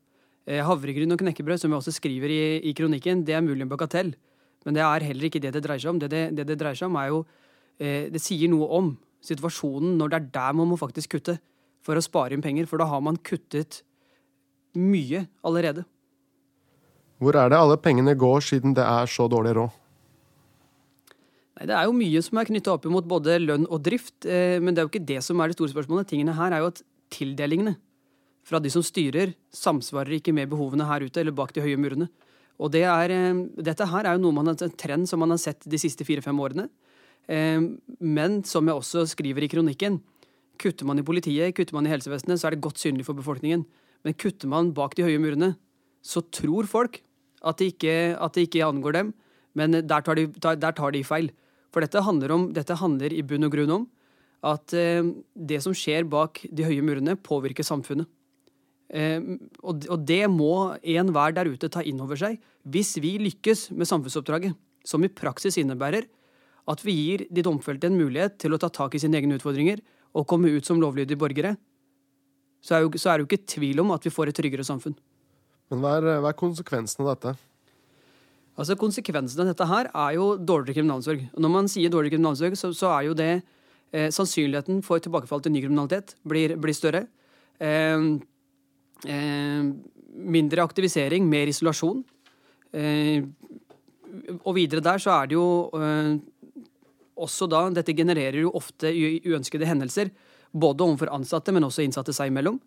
Havregryn 0.65 1.13
og 1.13 1.19
knekkebrød, 1.21 1.60
som 1.62 1.69
vi 1.69 1.77
også 1.77 1.91
skriver 1.93 2.31
i, 2.33 2.43
i 2.65 2.71
kronikken, 2.74 3.19
det 3.25 3.36
er 3.38 3.43
mulig 3.45 3.62
en 3.62 3.69
bagatell. 3.69 4.10
Men 4.65 4.74
det 4.74 4.81
er 4.81 5.05
heller 5.05 5.27
ikke 5.27 5.41
det 5.41 5.51
det 5.53 5.62
dreier 5.62 5.83
seg 5.83 5.91
om. 5.91 6.00
Det 6.01 6.10
det, 6.10 6.21
det, 6.38 6.48
det 6.50 6.57
dreier 6.57 6.77
seg 6.79 6.89
om, 6.89 6.98
er 6.98 7.12
jo 7.13 7.19
Det 7.81 8.21
sier 8.21 8.50
noe 8.50 8.67
om 8.77 8.89
situasjonen 9.25 9.97
når 9.99 10.11
det 10.11 10.19
er 10.19 10.29
der 10.37 10.57
man 10.57 10.69
må 10.71 10.77
faktisk 10.79 11.15
kutte 11.15 11.37
for 11.85 11.97
å 11.97 12.03
spare 12.03 12.35
inn 12.35 12.43
penger. 12.43 12.67
For 12.69 12.81
da 12.81 12.89
har 12.89 13.01
man 13.03 13.19
kuttet 13.21 13.81
mye 14.77 15.25
allerede. 15.45 15.85
Hvor 17.21 17.37
er 17.37 17.51
det 17.53 17.59
alle 17.61 17.77
pengene 17.77 18.17
går, 18.17 18.41
siden 18.41 18.73
det 18.77 18.85
er 18.85 19.09
så 19.09 19.27
dårlig 19.29 19.53
råd? 19.59 19.77
Nei, 21.59 21.67
Det 21.69 21.75
er 21.77 21.85
jo 21.85 21.93
mye 21.93 22.21
som 22.25 22.39
er 22.41 22.49
knytta 22.49 22.73
opp 22.73 22.87
imot 22.89 23.05
både 23.05 23.37
lønn 23.43 23.67
og 23.69 23.83
drift, 23.85 24.25
eh, 24.25 24.57
men 24.57 24.73
det 24.73 24.81
er 24.81 24.87
jo 24.87 24.93
ikke 24.93 25.05
det 25.05 25.21
som 25.23 25.39
er 25.39 25.51
det 25.51 25.57
store 25.59 25.73
spørsmålet. 25.75 26.09
Tingene 26.09 26.33
her 26.33 26.51
er 26.51 26.63
jo 26.63 26.71
at 26.71 26.81
tildelingene 27.13 27.75
fra 28.43 28.59
de 28.59 28.71
som 28.73 28.81
styrer, 28.81 29.35
samsvarer 29.53 30.17
ikke 30.17 30.33
med 30.33 30.49
behovene 30.49 30.87
her 30.87 31.05
ute 31.05 31.21
eller 31.21 31.35
bak 31.35 31.53
de 31.53 31.61
høye 31.61 31.77
murene. 31.77 32.09
Og 32.57 32.71
det 32.71 32.83
er, 32.83 33.11
eh, 33.11 33.45
dette 33.61 33.85
her 33.85 34.05
er 34.05 34.17
jo 34.17 34.23
noe 34.25 34.33
man 34.33 34.47
har, 34.47 34.57
en 34.61 34.77
trend 34.77 35.07
som 35.07 35.19
man 35.19 35.29
har 35.29 35.37
sett 35.37 35.61
de 35.67 35.77
siste 35.77 36.03
fire-fem 36.03 36.37
årene. 36.37 36.69
Eh, 37.29 37.61
Men 37.99 38.43
som 38.43 38.65
jeg 38.67 38.75
også 38.75 39.05
skriver 39.09 39.43
i 39.43 39.51
kronikken, 39.51 40.01
kutter 40.61 40.85
man 40.85 40.99
i 40.99 41.05
politiet, 41.05 41.55
kutter 41.55 41.73
man 41.73 41.85
i 41.85 41.93
helsevesenet, 41.93 42.39
så 42.39 42.47
er 42.47 42.55
det 42.55 42.61
godt 42.61 42.81
synlig 42.81 43.05
for 43.05 43.17
befolkningen. 43.17 43.65
Men 44.05 44.17
kutter 44.17 44.49
man 44.49 44.73
bak 44.73 44.95
de 44.95 45.05
høye 45.05 45.21
murene, 45.21 45.55
så 46.01 46.21
tror 46.33 46.69
folk 46.69 47.01
at 47.45 47.57
det 47.57 47.73
ikke, 47.75 48.17
at 48.17 48.33
det 48.33 48.47
ikke 48.47 48.65
angår 48.65 48.97
dem, 48.97 49.13
men 49.57 49.71
der 49.73 50.01
tar, 50.05 50.15
de, 50.15 50.27
der 50.29 50.75
tar 50.77 50.93
de 50.93 51.03
feil. 51.03 51.31
For 51.73 51.83
dette 51.83 52.03
handler, 52.03 52.31
om, 52.31 52.47
dette 52.53 52.77
handler 52.77 53.13
i 53.13 53.23
bunn 53.25 53.47
og 53.47 53.53
grunn 53.53 53.73
om 53.73 53.89
at 54.47 54.73
eh, 54.73 55.05
det 55.35 55.61
som 55.63 55.73
skjer 55.77 56.07
bak 56.09 56.41
de 56.49 56.65
høye 56.65 56.83
murene, 56.85 57.15
påvirker 57.15 57.65
samfunnet. 57.65 58.09
Eh, 58.91 59.21
og, 59.61 59.85
og 59.87 60.05
det 60.07 60.25
må 60.31 60.73
enhver 60.81 61.35
der 61.37 61.49
ute 61.51 61.69
ta 61.71 61.83
inn 61.87 62.01
over 62.03 62.19
seg 62.19 62.41
hvis 62.67 62.97
vi 63.01 63.15
lykkes 63.21 63.69
med 63.71 63.87
samfunnsoppdraget, 63.89 64.57
som 64.85 65.01
i 65.05 65.09
praksis 65.13 65.57
innebærer 65.61 66.09
at 66.70 66.84
vi 66.86 66.94
gir 66.94 67.25
de 67.34 67.44
domfelte 67.46 67.89
en 67.89 67.98
mulighet 67.98 68.38
til 68.41 68.53
å 68.53 68.60
ta 68.62 68.70
tak 68.70 68.96
i 68.96 69.01
sine 69.01 69.18
egne 69.18 69.38
utfordringer 69.39 69.82
og 70.18 70.27
komme 70.30 70.51
ut 70.53 70.68
som 70.68 70.82
lovlydige 70.82 71.20
borgere, 71.20 71.56
så 72.62 72.77
er, 72.77 72.84
jo, 72.86 72.91
så 73.00 73.10
er 73.10 73.18
det 73.18 73.24
jo 73.24 73.30
ikke 73.32 73.53
tvil 73.56 73.82
om 73.82 73.94
at 73.96 74.03
vi 74.06 74.13
får 74.13 74.30
et 74.30 74.38
tryggere 74.38 74.65
samfunn. 74.68 74.94
Men 75.72 75.82
hva 75.82 75.96
er, 75.98 76.10
hva 76.22 76.30
er 76.30 76.38
konsekvensen 76.38 77.01
av 77.06 77.13
dette? 77.13 77.34
Altså 78.60 78.75
Konsekvensen 78.77 79.41
av 79.41 79.48
dette 79.53 79.65
her 79.65 79.88
er 79.89 80.18
jo 80.18 80.34
dårligere 80.36 80.82
kriminalomsorg. 80.82 81.24
Når 81.39 81.53
man 81.53 81.70
sier 81.72 81.89
dårligere 81.89 82.18
kriminalomsorg, 82.18 82.58
så, 82.60 82.70
så 82.75 82.91
er 82.91 83.08
jo 83.08 83.15
det 83.18 83.32
eh, 83.39 84.12
Sannsynligheten 84.13 84.84
for 84.86 85.01
tilbakefall 85.01 85.41
til 85.41 85.56
ny 85.56 85.63
kriminalitet 85.63 86.13
blir, 86.27 86.58
blir 86.62 86.75
større. 86.77 87.06
Eh, 87.63 88.03
eh, 89.08 89.72
mindre 90.36 90.68
aktivisering, 90.68 91.25
mer 91.32 91.50
isolasjon. 91.50 92.03
Eh, 92.75 93.24
og 94.44 94.53
videre 94.60 94.84
der 94.84 95.00
så 95.01 95.15
er 95.15 95.32
det 95.32 95.39
jo 95.39 95.48
eh, 95.80 96.20
også 97.20 97.48
da 97.50 97.63
Dette 97.74 97.96
genererer 97.96 98.41
jo 98.44 98.53
ofte 98.58 98.91
uønskede 98.91 99.68
hendelser. 99.68 100.12
Både 100.51 100.84
overfor 100.84 101.12
ansatte, 101.15 101.53
men 101.56 101.63
også 101.63 101.84
innsatte 101.86 102.13
seg 102.15 102.32
imellom. 102.32 102.60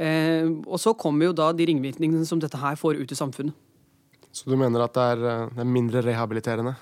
Eh, 0.00 0.46
og 0.66 0.78
så 0.80 0.94
kommer 0.96 1.28
jo 1.28 1.36
da 1.36 1.50
de 1.52 1.66
ringvirkningene 1.68 2.26
som 2.26 2.40
dette 2.40 2.58
her 2.58 2.78
får 2.80 3.02
ut 3.02 3.12
i 3.12 3.18
samfunnet. 3.18 3.56
Så 4.32 4.46
du 4.46 4.56
mener 4.58 4.84
at 4.84 4.94
det 4.94 5.04
er, 5.14 5.26
eh, 5.26 5.50
det 5.54 5.64
er 5.64 5.74
mindre 5.76 6.02
rehabiliterende? 6.06 6.76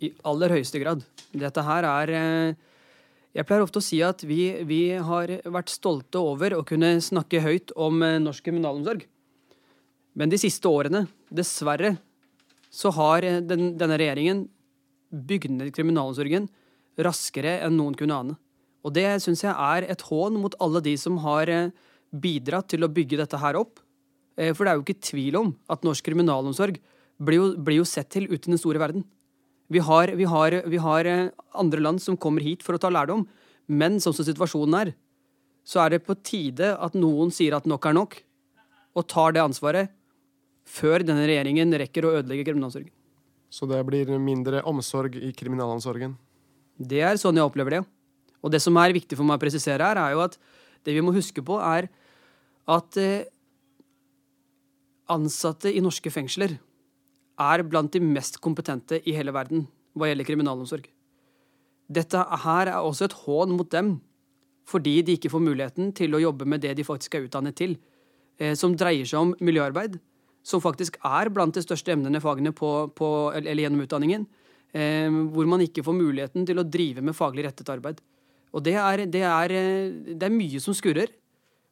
I 0.00 0.12
aller 0.24 0.56
høyeste 0.56 0.80
grad. 0.80 1.04
Dette 1.32 1.62
her 1.62 1.84
er 1.84 2.10
eh, 2.16 2.54
Jeg 3.30 3.46
pleier 3.46 3.62
ofte 3.62 3.78
å 3.78 3.84
si 3.84 4.00
at 4.02 4.24
vi, 4.26 4.64
vi 4.66 4.90
har 4.98 5.30
vært 5.44 5.70
stolte 5.70 6.18
over 6.18 6.56
å 6.56 6.64
kunne 6.66 6.96
snakke 6.98 7.44
høyt 7.44 7.70
om 7.76 8.02
eh, 8.02 8.18
norsk 8.18 8.42
kriminalomsorg. 8.48 9.04
Men 10.18 10.32
de 10.32 10.40
siste 10.40 10.66
årene, 10.66 11.04
dessverre, 11.30 11.94
så 12.74 12.90
har 12.96 13.22
den, 13.22 13.76
denne 13.78 13.98
regjeringen 14.00 14.48
bygd 15.10 15.56
ned 15.56 15.74
kriminalomsorgen 15.74 16.48
raskere 17.00 17.58
enn 17.64 17.76
noen 17.78 17.96
kunne 17.98 18.16
ane. 18.16 18.38
Og 18.86 18.94
det 18.96 19.06
syns 19.22 19.44
jeg 19.44 19.52
er 19.52 19.86
et 19.92 20.02
hån 20.08 20.38
mot 20.40 20.54
alle 20.62 20.80
de 20.84 20.94
som 20.98 21.18
har 21.24 21.50
bidratt 22.10 22.70
til 22.72 22.84
å 22.84 22.90
bygge 22.90 23.18
dette 23.20 23.38
her 23.40 23.58
opp. 23.60 23.80
Eh, 24.36 24.52
for 24.54 24.64
det 24.64 24.72
er 24.72 24.78
jo 24.78 24.86
ikke 24.86 25.08
tvil 25.10 25.38
om 25.40 25.52
at 25.70 25.84
norsk 25.86 26.06
kriminalomsorg 26.06 26.80
blir 27.20 27.38
jo, 27.38 27.50
blir 27.60 27.80
jo 27.80 27.88
sett 27.88 28.10
til 28.14 28.28
ute 28.30 28.46
i 28.46 28.54
den 28.54 28.60
store 28.60 28.80
verden. 28.82 29.04
Vi 29.70 29.82
har, 29.86 30.10
vi, 30.18 30.26
har, 30.26 30.56
vi 30.66 30.80
har, 30.82 31.06
eh, 31.06 31.30
andre 31.54 31.84
land 31.84 32.02
som 32.02 32.18
kommer 32.18 32.42
hit 32.42 32.64
for 32.66 32.74
å 32.74 32.82
ta 32.82 32.90
lærdom, 32.90 33.26
men 33.70 34.00
sånn 34.02 34.16
som 34.16 34.26
situasjonen 34.26 34.78
er, 34.80 34.92
så 35.62 35.84
er 35.84 35.94
det 35.94 36.06
på 36.06 36.16
tide 36.24 36.72
at 36.74 36.96
noen 36.98 37.30
sier 37.34 37.54
at 37.54 37.68
nok 37.68 37.86
er 37.86 37.94
nok, 37.94 38.16
og 38.98 39.06
tar 39.06 39.36
det 39.36 39.44
ansvaret 39.44 39.92
før 40.66 41.04
denne 41.06 41.28
regjeringen 41.28 41.76
rekker 41.78 42.06
å 42.06 42.16
ødelegge 42.18 42.48
kriminalomsorgen. 42.48 42.90
Så 43.50 43.66
det 43.66 43.80
blir 43.86 44.10
mindre 44.22 44.62
omsorg 44.68 45.16
i 45.18 45.32
kriminalomsorgen? 45.34 46.14
Det 46.78 47.02
er 47.02 47.18
sånn 47.20 47.36
jeg 47.36 47.48
opplever 47.48 47.78
det. 47.78 47.82
Og 48.40 48.52
det 48.54 48.62
som 48.62 48.78
er 48.80 48.94
viktig 48.96 49.18
for 49.18 49.26
meg 49.26 49.40
å 49.40 49.42
presisere 49.42 49.84
her, 49.84 49.98
er 50.00 50.14
jo 50.14 50.22
at 50.24 50.38
det 50.86 50.94
vi 50.96 51.02
må 51.04 51.12
huske 51.12 51.42
på, 51.44 51.58
er 51.60 51.90
at 52.70 52.98
eh, 53.00 53.26
ansatte 55.10 55.72
i 55.72 55.82
norske 55.82 56.12
fengsler 56.14 56.56
er 57.40 57.64
blant 57.66 57.92
de 57.92 58.00
mest 58.04 58.38
kompetente 58.44 59.00
i 59.08 59.16
hele 59.16 59.34
verden 59.34 59.66
hva 59.96 60.08
gjelder 60.08 60.28
kriminalomsorg. 60.28 60.86
Dette 61.90 62.22
her 62.44 62.70
er 62.70 62.78
også 62.78 63.08
et 63.08 63.16
hån 63.24 63.56
mot 63.56 63.70
dem, 63.72 63.96
fordi 64.70 65.00
de 65.02 65.16
ikke 65.18 65.32
får 65.32 65.42
muligheten 65.42 65.90
til 65.96 66.14
å 66.14 66.22
jobbe 66.22 66.46
med 66.46 66.62
det 66.62 66.76
de 66.78 66.86
faktisk 66.86 67.16
er 67.16 67.26
utdannet 67.26 67.58
til, 67.58 67.74
eh, 68.38 68.54
som 68.54 68.76
dreier 68.78 69.08
seg 69.08 69.18
om 69.24 69.34
miljøarbeid, 69.42 69.98
som 70.42 70.62
faktisk 70.62 70.96
er 71.04 71.30
blant 71.32 71.56
de 71.56 71.62
største 71.64 71.92
emnene 71.94 72.20
fagene 72.22 72.52
på, 72.56 72.90
på, 72.96 73.08
eller 73.36 73.64
gjennom 73.64 73.84
utdanningen, 73.84 74.26
eh, 74.72 75.08
hvor 75.34 75.48
man 75.50 75.64
ikke 75.64 75.84
får 75.86 75.98
muligheten 75.98 76.46
til 76.48 76.62
å 76.62 76.66
drive 76.66 77.04
med 77.04 77.16
faglig 77.16 77.46
rettet 77.48 77.72
arbeid. 77.72 78.00
Og 78.56 78.64
det 78.66 78.76
er, 78.80 79.04
det 79.06 79.24
er, 79.26 79.54
eh, 79.54 80.14
det 80.14 80.26
er 80.26 80.34
mye 80.34 80.62
som 80.62 80.76
skurrer. 80.76 81.12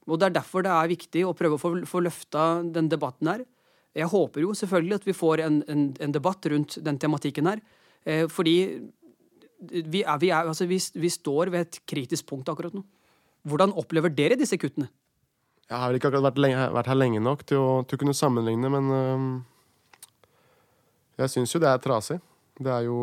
Og 0.09 0.19
Det 0.19 0.27
er 0.29 0.37
derfor 0.39 0.65
det 0.65 0.73
er 0.73 0.89
viktig 0.89 1.25
å 1.27 1.35
prøve 1.37 1.59
å 1.59 1.61
få, 1.61 1.71
få 1.85 2.01
løfta 2.01 2.63
den 2.65 2.89
debatten 2.89 3.29
her. 3.29 3.43
Jeg 3.97 4.09
håper 4.09 4.45
jo 4.45 4.55
selvfølgelig 4.57 5.01
at 5.01 5.09
vi 5.09 5.17
får 5.17 5.43
en, 5.45 5.59
en, 5.69 5.83
en 6.01 6.15
debatt 6.15 6.47
rundt 6.49 6.79
den 6.85 7.01
tematikken 7.01 7.49
her. 7.51 7.61
Eh, 8.07 8.25
fordi 8.31 8.57
vi, 9.59 10.03
er, 10.05 10.19
vi, 10.23 10.31
altså 10.31 10.69
vi, 10.71 10.79
vi, 10.95 11.11
står 11.11 11.51
ved 11.53 11.67
et 11.67 11.81
kritisk 11.89 12.29
punkt 12.31 12.49
akkurat 12.49 12.77
nå. 12.77 12.85
Hvordan 13.49 13.75
opplever 13.81 14.13
dere 14.13 14.39
disse 14.39 14.59
kuttene? 14.61 14.89
Jeg 15.69 15.77
har 15.77 15.91
vel 15.91 15.99
ikke 15.99 16.09
akkurat 16.09 16.31
vært, 16.31 16.41
lenge, 16.41 16.65
vært, 16.73 16.89
her 16.89 16.97
lenge 16.97 17.21
nok 17.21 17.45
til 17.49 17.61
å, 17.61 17.71
til 17.85 17.99
å 17.99 18.01
kunne 18.01 18.17
sammenligne, 18.17 18.71
men 18.73 18.93
øh, 18.97 19.27
jeg 21.21 21.35
syns 21.35 21.53
jo 21.53 21.61
det 21.61 21.69
er 21.69 21.83
trasig. 21.83 22.21
Det 22.59 22.73
er 22.73 22.89
jo 22.89 22.99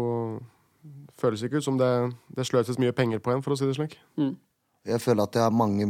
Føles 1.16 1.42
ikke 1.46 1.62
ut 1.62 1.66
som 1.66 1.78
det, 1.80 1.88
det 2.36 2.44
sløses 2.46 2.78
mye 2.78 2.94
penger 2.94 3.22
på 3.24 3.32
en, 3.32 3.42
for 3.42 3.56
å 3.56 3.58
si 3.58 3.66
det 3.66 3.78
slik. 3.78 3.96
Mm. 4.20 4.36
Jeg 4.86 5.02
føler 5.02 5.26
at 5.26 5.34
det 5.34 5.42
er 5.42 5.56
mange 5.56 5.86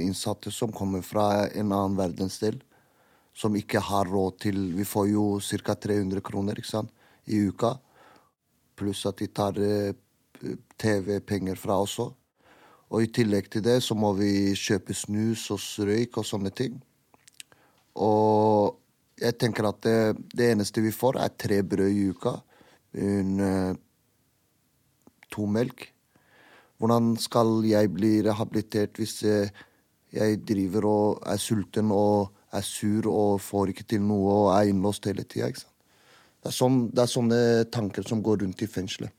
innsatte 0.00 0.52
som 0.54 0.72
kommer 0.72 1.02
fra 1.04 1.48
en 1.50 1.74
annen 1.74 1.98
verdensdel, 1.98 2.60
som 3.36 3.56
ikke 3.58 3.82
har 3.82 4.08
råd 4.08 4.38
til 4.46 4.60
Vi 4.76 4.86
får 4.88 5.10
jo 5.10 5.26
ca. 5.66 5.74
300 5.74 6.22
kroner 6.24 6.60
ikke 6.60 6.70
sant, 6.70 6.92
i 7.26 7.42
uka. 7.44 7.74
Pluss 8.78 9.04
at 9.10 9.20
de 9.20 9.28
tar 9.28 9.58
eh, 9.60 9.92
TV-penger 10.80 11.60
fra 11.60 11.76
oss 11.82 11.98
òg. 12.00 12.14
Og 12.92 13.06
i 13.06 13.08
tillegg 13.08 13.48
til 13.52 13.64
det 13.64 13.78
så 13.84 13.96
må 13.96 14.12
vi 14.18 14.52
kjøpe 14.58 14.94
snus 14.96 15.46
og 15.54 15.62
røyk 15.88 16.18
og 16.20 16.28
sånne 16.28 16.52
ting. 16.52 16.74
Og 17.96 18.76
jeg 19.22 19.38
tenker 19.40 19.68
at 19.68 19.80
det, 19.84 19.96
det 20.34 20.50
eneste 20.52 20.84
vi 20.84 20.92
får, 20.92 21.18
er 21.22 21.32
tre 21.40 21.62
brød 21.64 21.88
i 21.88 22.04
uka. 22.12 22.34
En, 22.92 23.32
eh, 23.40 23.72
to 25.32 25.46
melk. 25.48 25.88
Hvordan 26.82 27.14
skal 27.22 27.62
jeg 27.64 27.92
bli 27.94 28.18
rehabilitert 28.26 28.98
hvis 29.00 29.22
eh, 29.24 29.48
jeg 30.12 30.42
driver 30.44 30.88
og 30.90 31.22
er 31.32 31.40
sulten 31.40 31.92
og 31.94 32.32
er 32.52 32.64
sur 32.66 33.08
og 33.08 33.40
får 33.40 33.72
ikke 33.72 33.88
til 33.94 34.02
noe 34.04 34.36
og 34.36 34.48
er 34.56 34.68
innlåst 34.72 35.08
hele 35.08 35.24
tida? 35.24 35.54
Sånn, 36.42 36.88
det, 36.90 37.04
er 37.06 37.08
sånne 37.08 37.42
tanker 37.72 38.04
som 38.04 38.20
går 38.24 38.42
rundt 38.42 38.64
i 38.66 38.68
fengselet. 38.68 39.14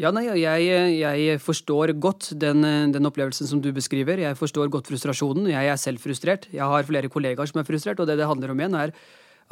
Ja, 0.00 0.08
nei, 0.16 0.22
jeg, 0.40 0.68
jeg 0.96 1.40
forstår 1.44 1.92
godt 2.00 2.30
den, 2.40 2.64
den, 2.94 3.04
opplevelsen 3.04 3.48
som 3.50 3.60
du 3.60 3.68
beskriver. 3.76 4.22
Jeg 4.22 4.38
forstår 4.38 4.70
godt 4.72 4.88
frustrasjonen. 4.88 5.50
Jeg 5.52 5.68
er 5.68 5.76
selv 5.76 6.00
frustrert. 6.00 6.46
Jeg 6.54 6.64
har 6.64 6.86
flere 6.88 7.10
kollegaer 7.12 7.50
som 7.50 7.60
er 7.60 7.66
frustrert, 7.68 8.00
og 8.00 8.08
det 8.08 8.16
det 8.16 8.28
handler 8.28 8.54
om 8.54 8.62
igjen, 8.62 8.78
er 8.80 8.94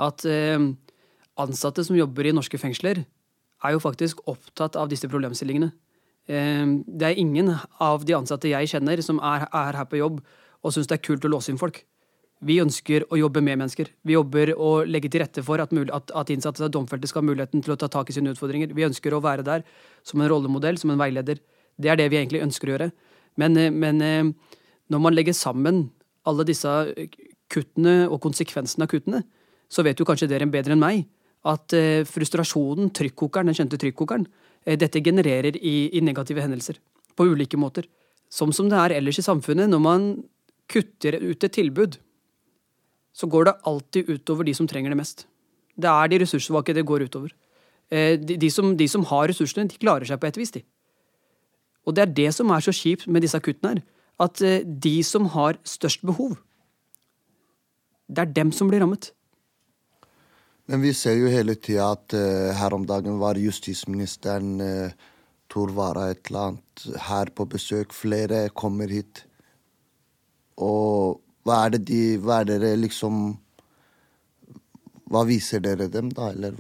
at 0.01 0.25
eh, 0.25 0.57
ansatte 1.37 1.85
som 1.85 1.99
jobber 1.99 2.31
i 2.31 2.33
norske 2.33 2.57
fengsler, 2.57 3.03
er 3.59 3.75
jo 3.75 3.83
faktisk 3.83 4.23
opptatt 4.31 4.79
av 4.81 4.89
disse 4.89 5.11
problemstillingene. 5.11 5.69
Eh, 6.33 6.65
det 6.87 7.11
er 7.11 7.21
ingen 7.21 7.53
av 7.77 8.09
de 8.09 8.17
ansatte 8.17 8.49
jeg 8.49 8.73
kjenner 8.73 9.05
som 9.05 9.21
er, 9.21 9.45
er 9.53 9.83
her 9.83 9.91
på 9.91 10.01
jobb 10.01 10.23
og 10.65 10.73
syns 10.73 10.89
det 10.89 10.97
er 10.97 11.05
kult 11.11 11.29
å 11.29 11.35
låse 11.35 11.53
inn 11.53 11.61
folk. 11.61 11.83
Vi 12.45 12.61
ønsker 12.63 13.05
å 13.11 13.19
jobbe 13.19 13.43
med 13.43 13.59
mennesker. 13.59 13.91
Vi 14.07 14.15
jobber 14.15 14.53
å 14.55 14.85
legge 14.87 15.11
til 15.11 15.25
rette 15.25 15.43
for 15.43 15.59
at, 15.63 15.73
at, 15.75 16.13
at 16.15 16.31
innsatte 16.31 16.63
og 16.67 16.75
domfelte 16.75 17.11
skal 17.11 17.25
ha 17.25 17.29
muligheten 17.31 17.65
til 17.65 17.75
å 17.75 17.79
ta 17.81 17.89
tak 17.91 18.11
i 18.11 18.15
sine 18.15 18.31
utfordringer. 18.35 18.75
Vi 18.77 18.87
ønsker 18.87 19.15
å 19.15 19.23
være 19.25 19.47
der 19.47 19.65
som 20.07 20.23
en 20.23 20.31
rollemodell, 20.31 20.79
som 20.79 20.93
en 20.95 21.01
veileder. 21.01 21.41
Det 21.79 21.91
er 21.91 21.99
det 21.99 22.09
vi 22.13 22.21
egentlig 22.21 22.45
ønsker 22.47 22.71
å 22.71 22.77
gjøre. 22.77 22.91
Men, 23.39 23.57
eh, 23.59 23.71
men 23.75 24.03
eh, 24.03 24.31
når 24.89 25.03
man 25.03 25.17
legger 25.17 25.35
sammen 25.35 25.89
alle 26.29 26.47
disse 26.47 26.71
kuttene 27.51 28.05
og 28.07 28.21
konsekvensene 28.23 28.87
av 28.87 28.93
kuttene, 28.93 29.23
så 29.69 29.83
vet 29.85 29.99
jo 29.99 30.07
kanskje 30.09 30.31
dere 30.31 30.47
bedre 30.49 30.77
enn 30.77 30.83
meg 30.83 31.07
at 31.49 31.75
eh, 31.77 32.05
frustrasjonen, 32.09 32.93
trykkokeren, 32.95 33.51
den 33.51 33.59
kjente 33.59 33.81
trykkokeren, 33.81 34.27
Eh, 34.69 34.77
dette 34.79 35.01
genererer 35.01 35.57
i, 35.57 35.89
i, 35.97 36.03
negative 36.05 36.43
hendelser. 36.45 36.79
På 37.17 37.27
ulike 37.27 37.57
måter. 37.57 37.89
Som 38.29 38.53
som 38.53 38.69
det 38.69 38.79
er 38.79 38.99
ellers 38.99 39.19
i 39.19 39.25
samfunnet. 39.25 39.71
Når 39.71 39.83
man 39.83 40.09
kutter 40.69 41.17
ut 41.23 41.45
et 41.45 41.55
tilbud, 41.55 41.99
så 43.19 43.27
går 43.27 43.49
det 43.49 43.59
alltid 43.67 44.11
utover 44.15 44.47
de 44.47 44.55
som 44.55 44.69
trenger 44.71 44.95
det 44.95 45.01
mest. 45.01 45.27
Det 45.79 45.91
er 45.91 46.11
de 46.11 46.21
ressurssvake 46.23 46.75
det 46.77 46.87
går 46.87 47.09
utover. 47.09 47.35
Eh, 47.91 48.15
de, 48.19 48.51
som, 48.51 48.75
de, 48.77 48.89
som, 48.91 49.07
har 49.11 49.29
ressursene, 49.31 49.67
de 49.71 49.81
klarer 49.81 50.07
seg 50.07 50.21
på 50.21 50.29
et 50.29 50.39
vis, 50.39 50.55
de. 50.55 50.63
Og 51.87 51.97
det 51.97 52.05
er 52.05 52.15
det 52.15 52.33
som 52.37 52.51
er 52.55 52.63
så 52.63 52.75
kjipt 52.75 53.09
med 53.09 53.25
disse 53.25 53.41
kuttene 53.43 53.75
her. 53.75 53.85
At 54.23 54.43
eh, 54.45 54.63
de 54.63 54.97
som 55.07 55.31
har 55.35 55.59
størst 55.67 56.05
behov, 56.07 56.37
det 58.09 58.25
er 58.25 58.35
dem 58.39 58.53
som 58.55 58.71
blir 58.71 58.85
rammet. 58.85 59.13
Men 60.69 60.83
vi 60.85 60.93
ser 60.97 61.17
jo 61.17 61.31
hele 61.33 61.57
tida 61.57 61.91
at 61.95 62.13
uh, 62.13 62.53
her 62.57 62.75
om 62.77 62.85
dagen 62.85 63.17
var 63.21 63.41
justisministeren 63.41 64.61
Tor 65.49 65.71
Vara 65.73 66.11
et 66.13 66.29
eller 66.29 66.51
annet 66.51 66.83
her 67.09 67.31
på 67.33 67.47
besøk. 67.49 67.95
Flere 67.97 68.51
kommer 68.53 68.93
hit. 68.93 69.23
Og 70.61 71.23
Hva 71.49 71.63
er 71.65 71.77
det 71.77 71.87
de 71.89 72.03
Hva 72.21 72.43
er 72.43 72.51
dere 72.51 72.75
liksom 72.77 73.31
Hva 75.09 75.25
viser 75.29 75.65
dere 75.65 75.89
dem, 75.93 76.13
da, 76.13 76.33
eller 76.35 76.59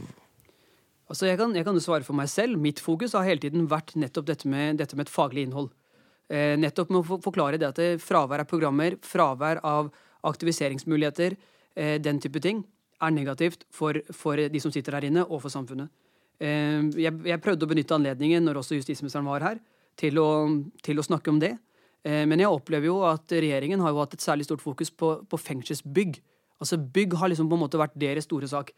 Altså, 1.08 1.24
jeg 1.24 1.38
kan, 1.40 1.54
jeg 1.56 1.64
kan 1.64 1.78
svare 1.80 2.04
for 2.04 2.12
meg 2.12 2.28
selv. 2.28 2.58
Mitt 2.60 2.82
fokus 2.84 3.14
har 3.16 3.24
hele 3.24 3.40
tiden 3.40 3.64
vært 3.70 3.94
nettopp 3.96 4.26
dette 4.28 4.48
med, 4.48 4.76
dette 4.76 4.92
med 4.92 5.06
et 5.06 5.12
faglig 5.12 5.46
innhold. 5.46 5.70
Eh, 6.28 6.52
nettopp 6.60 6.90
med 6.92 7.00
å 7.00 7.16
forklare 7.24 7.56
det 7.56 7.64
at 7.64 7.78
det, 7.80 7.86
fravær 8.04 8.42
av 8.42 8.50
programmer, 8.50 8.98
fravær 9.00 9.62
av 9.64 9.88
aktiviseringsmuligheter, 10.28 11.38
eh, 11.80 11.94
den 12.04 12.20
type 12.20 12.42
ting, 12.44 12.60
er 13.00 13.14
negativt 13.16 13.64
for, 13.72 13.96
for 14.12 14.36
de 14.36 14.60
som 14.60 14.74
sitter 14.74 14.98
her 14.98 15.06
inne, 15.08 15.24
og 15.24 15.40
for 15.46 15.54
samfunnet. 15.54 15.88
Eh, 16.44 16.84
jeg, 17.00 17.16
jeg 17.24 17.40
prøvde 17.40 17.64
å 17.64 17.72
benytte 17.72 17.96
anledningen 17.96 18.44
når 18.44 18.60
også 18.60 18.76
justisministeren 18.76 19.32
var 19.32 19.46
her, 19.46 19.64
til 19.96 20.20
å, 20.20 20.28
til 20.84 21.00
å 21.00 21.08
snakke 21.08 21.32
om 21.32 21.40
det. 21.40 21.54
Eh, 22.08 22.24
men 22.28 22.40
jeg 22.40 22.48
opplever 22.48 22.88
jo 22.88 23.02
at 23.08 23.28
regjeringen 23.34 23.82
har 23.84 23.92
jo 23.92 24.00
hatt 24.00 24.16
et 24.16 24.24
særlig 24.24 24.46
stort 24.48 24.64
fokus 24.64 24.90
på, 24.90 25.18
på 25.28 25.40
fengselsbygg. 25.40 26.20
Altså 26.58 26.78
Bygg 26.78 27.18
har 27.20 27.30
liksom 27.30 27.50
på 27.50 27.58
en 27.58 27.64
måte 27.66 27.80
vært 27.80 27.98
deres 28.00 28.26
store 28.28 28.48
sak. 28.48 28.72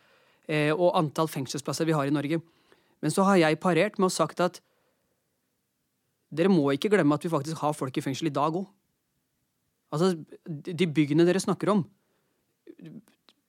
Eh, 0.50 0.72
og 0.74 0.96
antall 0.98 1.30
fengselsplasser 1.30 1.86
vi 1.88 1.94
har 1.96 2.10
i 2.10 2.14
Norge. 2.14 2.40
Men 3.00 3.14
så 3.14 3.24
har 3.28 3.38
jeg 3.40 3.60
parert 3.62 4.00
med 4.00 4.10
å 4.10 4.14
sagt 4.14 4.42
at 4.44 4.60
dere 6.30 6.50
må 6.52 6.68
ikke 6.74 6.90
glemme 6.92 7.16
at 7.16 7.24
vi 7.24 7.32
faktisk 7.32 7.62
har 7.62 7.74
folk 7.74 7.96
i 7.96 8.04
fengsel 8.04 8.30
i 8.30 8.34
dag 8.34 8.54
òg. 8.54 8.66
Altså, 9.90 10.12
de 10.46 10.86
byggene 10.86 11.24
dere 11.26 11.40
snakker 11.42 11.72
om 11.72 11.80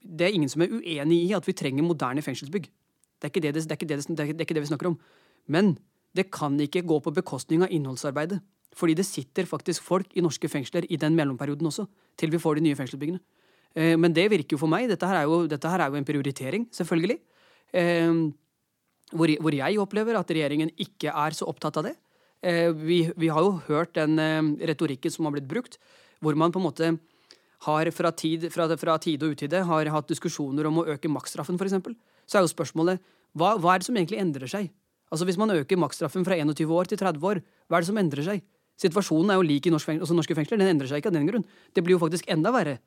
Det 0.02 0.26
er 0.26 0.34
ingen 0.34 0.50
som 0.50 0.64
er 0.66 0.72
uenig 0.74 1.20
i 1.28 1.36
at 1.38 1.46
vi 1.46 1.54
trenger 1.54 1.86
moderne 1.86 2.24
fengselsbygg. 2.26 2.66
Det, 3.22 3.28
er 3.28 3.30
ikke 3.30 4.56
det 4.58 4.64
vi 4.64 4.72
snakker 4.72 4.90
om. 4.90 4.98
Men 5.46 5.76
det 6.18 6.32
kan 6.34 6.58
ikke 6.60 6.82
gå 6.82 6.98
på 7.00 7.14
bekostning 7.14 7.62
av 7.62 7.70
innholdsarbeidet. 7.70 8.42
Fordi 8.78 8.96
det 8.96 9.06
sitter 9.08 9.48
faktisk 9.50 9.84
folk 9.84 10.14
i 10.16 10.24
norske 10.24 10.48
fengsler 10.52 10.88
i 10.90 11.00
den 11.00 11.16
mellomperioden 11.18 11.68
også, 11.68 11.88
til 12.18 12.32
vi 12.32 12.40
får 12.40 12.60
de 12.60 12.68
nye 12.70 12.78
fengselsbyggene. 12.80 13.20
Eh, 13.76 13.98
Men 13.98 14.14
det 14.14 14.30
virker 14.32 14.56
jo 14.56 14.62
for 14.62 14.72
meg 14.72 14.90
Dette 14.90 15.08
her 15.08 15.22
er 15.22 15.28
jo, 15.28 15.48
her 15.48 15.80
er 15.80 15.90
jo 15.90 16.00
en 16.00 16.08
prioritering, 16.08 16.68
selvfølgelig. 16.72 17.20
Eh, 17.74 18.32
hvor, 19.12 19.28
hvor 19.44 19.54
jeg 19.56 19.80
opplever 19.80 20.16
at 20.20 20.32
regjeringen 20.32 20.72
ikke 20.80 21.12
er 21.12 21.36
så 21.36 21.48
opptatt 21.52 21.78
av 21.78 21.90
det. 21.90 21.96
Eh, 22.42 22.72
vi, 22.72 23.12
vi 23.18 23.28
har 23.28 23.44
jo 23.44 23.60
hørt 23.68 23.96
den 23.96 24.18
retorikken 24.60 25.12
som 25.12 25.28
har 25.28 25.36
blitt 25.36 25.50
brukt, 25.50 25.78
hvor 26.22 26.36
man 26.36 26.52
på 26.52 26.62
en 26.62 26.68
måte 26.68 26.94
har 27.68 27.92
fra 27.94 28.12
tid, 28.12 28.48
fra, 28.54 28.66
fra 28.78 28.98
tid 28.98 29.22
og 29.24 29.36
utide 29.36 29.66
har 29.68 29.90
hatt 29.94 30.10
diskusjoner 30.10 30.66
om 30.66 30.82
å 30.82 30.88
øke 30.96 31.12
maksstraffen, 31.12 31.60
f.eks. 31.60 31.76
Så 32.26 32.40
er 32.40 32.46
jo 32.46 32.50
spørsmålet 32.50 33.02
hva, 33.38 33.56
hva 33.62 33.76
er 33.76 33.82
det 33.82 33.88
som 33.88 33.98
egentlig 34.00 34.22
endrer 34.22 34.50
seg? 34.50 34.72
Altså 35.12 35.28
Hvis 35.28 35.38
man 35.38 35.52
øker 35.52 35.80
maksstraffen 35.80 36.24
fra 36.26 36.38
21 36.40 36.72
år 36.72 36.90
til 36.90 36.98
30 36.98 37.28
år, 37.28 37.42
hva 37.68 37.78
er 37.78 37.84
det 37.84 37.90
som 37.90 38.00
endrer 38.00 38.26
seg? 38.26 38.44
Situasjonen 38.82 39.34
er 39.34 39.40
jo 39.40 39.46
lik 39.46 39.68
i 39.68 39.74
norsk 39.74 39.90
fengsel, 39.90 40.08
også 40.08 40.18
norske 40.18 40.36
fengsler. 40.38 40.60
Den 40.62 40.74
endrer 40.74 40.90
seg 40.90 41.02
ikke 41.02 41.12
av 41.12 41.18
den 41.18 41.30
grunn. 41.30 41.46
Det 41.76 41.84
blir 41.86 41.98
jo 41.98 42.02
faktisk 42.02 42.30
enda 42.32 42.54
verre. 42.54 42.80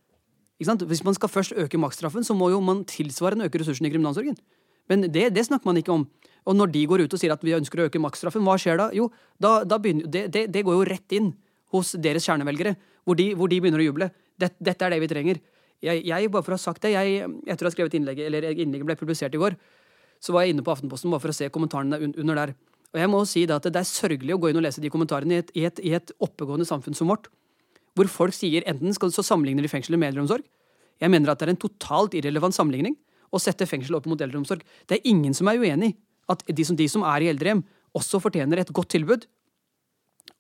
Hvis 0.59 1.05
man 1.07 1.17
skal 1.17 1.31
først 1.31 1.55
øke 1.59 1.79
maksstraffen, 1.79 2.27
så 2.27 2.35
må 2.35 2.51
jo 2.53 2.61
man 2.63 2.85
tilsvarende 2.89 3.49
øke 3.49 3.61
ressursene 3.63 3.91
i 3.91 3.95
kriminalomsorgen. 3.95 4.37
Men 4.91 5.07
det, 5.09 5.31
det 5.35 5.47
snakker 5.47 5.67
man 5.71 5.79
ikke 5.81 5.95
om. 5.95 6.05
Og 6.45 6.57
når 6.57 6.73
de 6.75 6.85
går 6.87 7.05
ut 7.07 7.15
og 7.17 7.21
sier 7.21 7.33
at 7.33 7.45
vi 7.45 7.55
ønsker 7.57 7.81
å 7.81 7.87
øke 7.89 8.03
maksstraffen, 8.03 8.45
hva 8.45 8.57
skjer 8.61 8.79
da? 8.81 8.91
Jo, 8.97 9.09
da, 9.41 9.63
da 9.65 9.79
begynner, 9.81 10.11
det, 10.11 10.27
det, 10.35 10.45
det 10.53 10.65
går 10.67 10.77
jo 10.77 10.89
rett 10.91 11.17
inn 11.17 11.33
hos 11.75 11.95
deres 11.99 12.27
kjernevelgere, 12.29 12.75
hvor 13.07 13.19
de, 13.19 13.31
hvor 13.39 13.51
de 13.51 13.61
begynner 13.63 13.83
å 13.83 13.87
juble. 13.87 14.11
Dette, 14.41 14.59
dette 14.63 14.87
er 14.87 14.95
det 14.95 15.01
vi 15.03 15.11
trenger. 15.11 15.41
Jeg, 15.85 16.05
jeg, 16.07 16.29
bare 16.33 16.45
for 16.45 16.55
å 16.55 16.59
ha 16.59 16.63
sagt 16.63 16.85
det, 16.85 16.93
jeg, 16.95 17.25
etter 17.49 17.67
å 17.67 17.71
ha 17.71 17.75
skrevet 17.75 17.97
innlegget, 17.99 18.29
eller 18.29 18.47
innlegget 18.53 18.89
ble 18.89 18.99
publisert 19.01 19.35
i 19.37 19.41
går, 19.41 19.57
så 20.23 20.37
var 20.37 20.45
jeg 20.45 20.55
inne 20.55 20.65
på 20.65 20.73
Aftenposten 20.73 21.13
bare 21.13 21.25
for 21.25 21.33
å 21.33 21.37
se 21.37 21.51
kommentarene 21.53 21.99
under 22.13 22.41
der. 22.41 22.55
Og 22.95 23.01
jeg 23.03 23.11
må 23.11 23.21
si 23.27 23.43
da 23.51 23.59
at 23.59 23.67
det 23.67 23.81
er 23.81 23.89
sørgelig 23.89 24.37
å 24.37 24.41
gå 24.43 24.51
inn 24.51 24.61
og 24.61 24.65
lese 24.65 24.83
de 24.83 24.91
kommentarene 24.93 25.35
i 25.35 25.43
et, 25.43 25.51
i 25.59 25.65
et, 25.67 25.81
i 25.83 25.95
et 25.99 26.13
oppegående 26.23 26.67
samfunn 26.69 26.95
som 26.95 27.11
vårt, 27.11 27.27
hvor 27.99 28.11
folk 28.11 28.35
sier 28.35 28.67
enten 28.71 28.95
skal, 28.95 29.11
så 29.15 29.23
sammenligner 29.27 29.67
de 29.67 29.71
fengsel 29.71 29.99
med 29.99 30.13
eldreomsorg. 30.13 30.47
Jeg 31.03 31.11
mener 31.11 31.33
at 31.33 31.41
det 31.41 31.49
er 31.49 31.55
en 31.55 31.63
totalt 31.65 32.15
irrelevant 32.15 32.55
sammenligning 32.55 32.95
å 33.35 33.41
sette 33.43 33.67
fengsel 33.67 33.99
opp 33.99 34.07
mot 34.11 34.21
eldreomsorg. 34.21 34.63
Det 34.87 34.99
er 34.99 35.11
ingen 35.11 35.35
som 35.35 35.51
er 35.51 35.59
uenig 35.59 35.93
i 35.93 35.97
at 36.33 36.45
de 36.47 36.65
som, 36.65 36.77
de 36.79 36.87
som 36.89 37.03
er 37.05 37.25
i 37.25 37.31
eldrehjem, 37.33 37.61
også 37.95 38.21
fortjener 38.23 38.63
et 38.63 38.73
godt 38.75 38.95
tilbud 38.95 39.27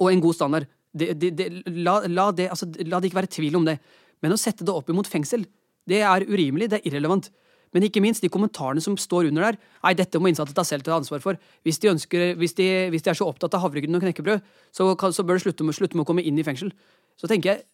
og 0.00 0.08
en 0.10 0.22
god 0.22 0.36
standard. 0.38 0.70
De, 0.94 1.10
de, 1.18 1.48
la, 1.74 1.98
la, 2.06 2.30
det, 2.34 2.48
altså, 2.54 2.70
la 2.86 3.00
det 3.02 3.10
ikke 3.10 3.20
være 3.20 3.32
tvil 3.34 3.58
om 3.58 3.66
det. 3.66 3.76
Men 4.24 4.34
å 4.34 4.40
sette 4.40 4.64
det 4.66 4.72
opp 4.72 4.88
imot 4.90 5.10
fengsel, 5.10 5.44
det 5.90 6.00
er 6.06 6.24
urimelig, 6.30 6.70
det 6.72 6.80
er 6.80 6.88
irrelevant. 6.88 7.28
Men 7.74 7.88
ikke 7.88 8.02
minst 8.04 8.22
de 8.22 8.30
kommentarene 8.30 8.82
som 8.82 8.94
står 9.00 9.28
under 9.32 9.48
der. 9.48 9.58
Nei, 9.82 9.94
dette 9.98 10.20
må 10.22 10.30
innsatte 10.30 10.54
ta 10.54 10.62
selv 10.66 10.86
ta 10.86 10.94
ansvar 10.94 11.22
for. 11.24 11.38
Hvis 11.66 11.80
de, 11.82 11.90
ønsker, 11.90 12.34
hvis 12.38 12.54
de, 12.54 12.68
hvis 12.94 13.02
de 13.02 13.10
er 13.10 13.18
så 13.18 13.26
opptatt 13.26 13.56
av 13.58 13.64
havregryn 13.64 13.98
og 13.98 14.04
knekkebrød, 14.04 14.44
så, 14.70 14.86
så 14.94 15.26
bør 15.26 15.40
de 15.40 15.44
slutte 15.48 15.66
med, 15.66 15.76
slutte 15.76 15.98
med 15.98 16.06
å 16.06 16.08
komme 16.08 16.22
inn 16.22 16.38
i 16.38 16.46
fengsel. 16.46 16.70
Så 17.18 17.30
tenker 17.30 17.50
jeg, 17.50 17.64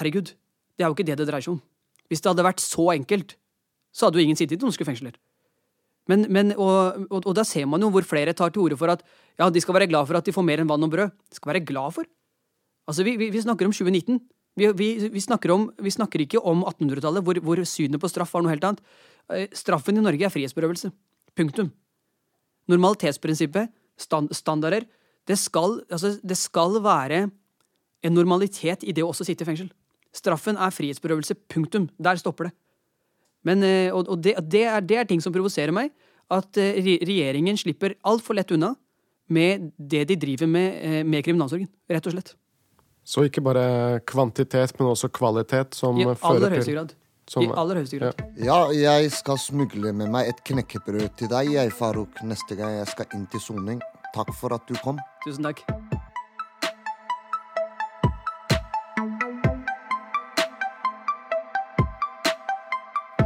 herregud, 0.00 0.32
det 0.32 0.86
er 0.86 0.88
jo 0.88 0.96
ikke 0.96 1.08
det 1.10 1.18
det 1.20 1.28
dreier 1.28 1.44
seg 1.44 1.58
om. 1.58 1.60
Hvis 2.08 2.24
det 2.24 2.32
hadde 2.32 2.46
vært 2.48 2.64
så 2.64 2.88
enkelt, 2.96 3.36
så 3.92 4.08
hadde 4.08 4.22
jo 4.22 4.24
ingen 4.24 4.40
sittet 4.40 4.62
i 4.62 4.66
norske 4.66 4.86
fengsler. 4.88 5.18
Men, 6.10 6.24
men, 6.32 6.54
og, 6.56 7.04
og, 7.10 7.20
og 7.20 7.34
da 7.36 7.44
ser 7.46 7.68
man 7.70 7.84
jo 7.84 7.90
hvor 7.92 8.06
flere 8.08 8.32
tar 8.34 8.54
til 8.54 8.64
orde 8.64 8.78
for 8.80 8.90
at 8.90 9.04
ja, 9.38 9.50
de 9.52 9.62
skal 9.62 9.76
være 9.76 9.90
glad 9.90 10.08
for 10.08 10.18
at 10.18 10.26
de 10.26 10.34
får 10.34 10.46
mer 10.46 10.62
enn 10.62 10.70
vann 10.70 10.86
og 10.86 10.90
brød. 10.94 11.12
De 11.12 11.38
skal 11.38 11.52
være 11.52 11.66
glad 11.68 11.94
for. 11.98 12.08
Altså, 12.90 13.04
vi, 13.06 13.14
vi, 13.20 13.28
vi 13.30 13.42
snakker 13.44 13.68
om 13.68 13.74
2019. 13.76 14.18
Vi, 14.58 14.66
vi, 14.76 14.88
vi, 15.08 15.20
snakker, 15.22 15.52
om, 15.54 15.68
vi 15.78 15.92
snakker 15.94 16.24
ikke 16.24 16.40
om 16.42 16.64
1800-tallet, 16.66 17.24
hvor, 17.24 17.38
hvor 17.44 17.62
synet 17.68 18.02
på 18.02 18.10
straff 18.10 18.32
var 18.34 18.44
noe 18.44 18.52
helt 18.52 18.66
annet. 18.66 18.82
Eh, 19.30 19.46
Straffen 19.56 19.98
i 19.98 20.04
Norge 20.04 20.26
er 20.26 20.32
frihetsberøvelse. 20.34 20.90
Punktum. 21.38 21.70
Normalitetsprinsippet, 22.70 23.70
stand, 24.00 24.34
standarder 24.34 24.86
det 25.28 25.36
skal, 25.38 25.78
altså, 25.92 26.16
det 26.26 26.36
skal 26.38 26.80
være 26.82 27.28
en 28.02 28.16
normalitet 28.16 28.82
i 28.82 28.94
det 28.96 29.04
å 29.04 29.12
også 29.12 29.26
sitte 29.28 29.44
i 29.44 29.48
fengsel. 29.48 29.70
Straffen 30.16 30.58
er 30.58 30.74
frihetsberøvelse. 30.74 31.36
Punktum. 31.52 31.86
Der 32.02 32.18
stopper 32.18 32.48
det. 32.48 32.54
Men, 33.46 33.62
eh, 33.64 33.94
og 33.94 34.08
og 34.10 34.20
det, 34.24 34.34
det, 34.50 34.64
er, 34.66 34.80
det 34.80 34.96
er 34.98 35.08
ting 35.08 35.22
som 35.22 35.32
provoserer 35.32 35.72
meg. 35.72 35.92
At 36.30 36.58
eh, 36.58 36.80
regjeringen 36.82 37.58
slipper 37.58 37.94
altfor 38.02 38.38
lett 38.38 38.50
unna 38.50 38.74
med 39.30 39.70
det 39.78 40.08
de 40.10 40.16
driver 40.18 40.50
med 40.50 41.06
med 41.06 41.22
kriminalomsorgen. 41.24 41.70
Rett 41.88 42.06
og 42.06 42.16
slett. 42.16 42.34
Så 43.04 43.24
ikke 43.26 43.42
bare 43.42 44.00
kvantitet, 44.06 44.74
men 44.78 44.88
også 44.92 45.08
kvalitet 45.10 45.74
som 45.74 45.98
I 45.98 46.04
fører 46.04 46.18
aller 46.30 46.48
til 46.48 46.56
høyeste 46.58 46.72
grad. 46.76 46.94
som- 47.26 47.42
I 47.42 47.46
aller 47.56 47.74
høyeste 47.80 47.98
grad. 47.98 48.14
Ja, 48.36 48.66
jeg 48.70 49.12
skal 49.12 49.38
smugle 49.38 49.92
med 49.92 50.10
meg 50.10 50.28
et 50.28 50.44
knekkebrød 50.44 51.16
til 51.16 51.28
deg, 51.28 51.52
jeg, 51.52 51.72
Farouk, 51.72 52.22
neste 52.22 52.56
gang 52.56 52.76
jeg 52.78 52.86
skal 52.88 53.06
inn 53.14 53.26
til 53.26 53.40
soning. 53.40 53.80
Takk 54.14 54.34
for 54.34 54.52
at 54.54 54.66
du 54.68 54.74
kom. 54.74 54.98
Tusen 55.24 55.44
takk. 55.44 55.62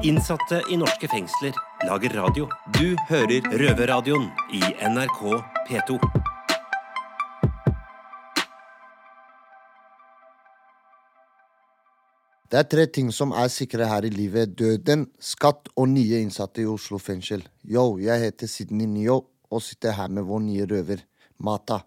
Innsatte 0.05 0.61
i 0.71 0.77
norske 0.77 1.09
fengsler 1.09 1.55
lager 1.89 2.13
radio. 2.21 2.49
Du 2.77 2.93
hører 3.09 3.41
Røverradioen 3.55 4.29
i 4.53 4.61
NRK 4.91 5.23
P2. 5.69 5.99
Det 12.55 12.61
er 12.61 12.67
tre 12.71 12.83
ting 12.87 13.09
som 13.11 13.33
er 13.35 13.49
sikre 13.51 13.89
her 13.91 14.05
i 14.07 14.13
livet. 14.15 14.53
Døden, 14.55 15.09
skatt 15.19 15.73
og 15.75 15.89
nye 15.91 16.21
innsatte 16.23 16.63
i 16.63 16.69
Oslo 16.71 17.01
fengsel. 17.03 17.43
Yo, 17.67 17.97
jeg 17.99 18.23
heter 18.23 18.47
Sidney 18.47 18.87
Nyo 18.87 19.17
og 19.51 19.63
sitter 19.67 19.97
her 19.99 20.15
med 20.15 20.23
vår 20.29 20.45
nye 20.45 20.69
røver, 20.71 21.03
Mata. 21.43 21.81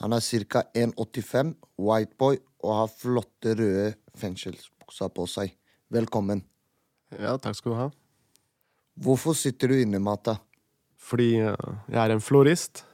Han 0.00 0.16
er 0.16 0.24
ca. 0.24 0.64
1,85, 0.72 1.52
white 1.76 2.16
boy 2.16 2.40
og 2.64 2.74
har 2.78 2.88
flotte 2.88 3.52
røde 3.60 3.92
fengselsbukser 4.16 5.12
på 5.12 5.28
seg. 5.28 5.52
Velkommen. 5.92 6.40
Ja, 7.12 7.36
takk 7.36 7.60
skal 7.60 7.74
du 7.74 7.80
ha. 7.82 7.88
Hvorfor 8.96 9.36
sitter 9.36 9.68
du 9.68 9.76
inne, 9.76 10.00
Mata? 10.00 10.38
Fordi 10.96 11.34
eh, 11.36 11.72
jeg 11.92 12.00
er 12.06 12.16
en 12.16 12.24
florist, 12.24 12.86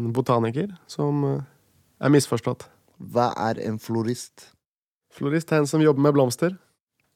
en 0.00 0.14
botaniker, 0.16 0.72
som 0.88 1.26
eh, 1.28 1.56
er 2.00 2.16
misforstått. 2.16 2.70
Hva 2.96 3.34
er 3.50 3.60
en 3.68 3.76
florist? 3.76 4.54
Florist 5.18 5.50
er 5.50 5.64
en 5.64 5.66
som 5.66 5.82
jobber 5.82 6.04
med 6.04 6.14
blomster. 6.14 6.52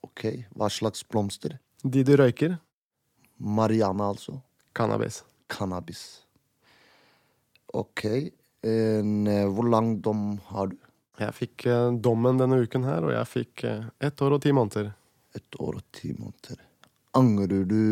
Ok, 0.03 0.25
hva 0.59 0.67
slags 0.73 1.05
blomster? 1.07 1.61
De 1.87 2.03
du 2.03 2.17
røyker. 2.19 2.57
Mariana, 3.39 4.09
altså. 4.11 4.41
Cannabis. 4.75 5.21
Cannabis. 5.47 6.03
Ok. 7.71 8.03
En, 8.67 9.27
eh, 9.31 9.47
hvor 9.47 9.71
lang 9.71 9.95
dom 10.03 10.41
har 10.51 10.73
du? 10.73 10.77
Jeg 11.23 11.37
fikk 11.39 11.67
eh, 11.71 11.93
dommen 12.03 12.43
denne 12.43 12.59
uken 12.65 12.91
her, 12.91 13.07
og 13.07 13.15
jeg 13.15 13.31
fikk 13.31 13.65
eh, 13.71 13.89
ett 14.03 14.27
år 14.27 14.35
og 14.35 14.43
ti 14.43 14.51
måneder. 14.57 14.91
Et 15.39 15.63
år 15.63 15.79
og 15.79 15.87
ti 15.95 16.11
måneder. 16.19 16.59
Angrer 17.15 17.67
du 17.71 17.83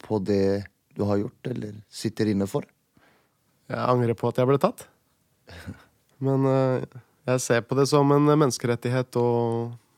på 0.00 0.24
det 0.24 0.64
du 0.96 1.04
har 1.04 1.20
gjort, 1.20 1.52
eller 1.52 1.76
sitter 1.92 2.32
inne 2.32 2.48
for? 2.48 2.64
Jeg 3.68 3.80
angrer 3.92 4.16
på 4.16 4.32
at 4.32 4.40
jeg 4.40 4.48
ble 4.48 4.60
tatt. 4.62 4.86
Men 6.24 6.48
eh, 6.48 7.02
jeg 7.24 7.42
ser 7.42 7.64
på 7.64 7.76
det 7.78 7.86
som 7.90 8.10
en 8.14 8.28
menneskerettighet 8.30 9.16
å, 9.20 9.28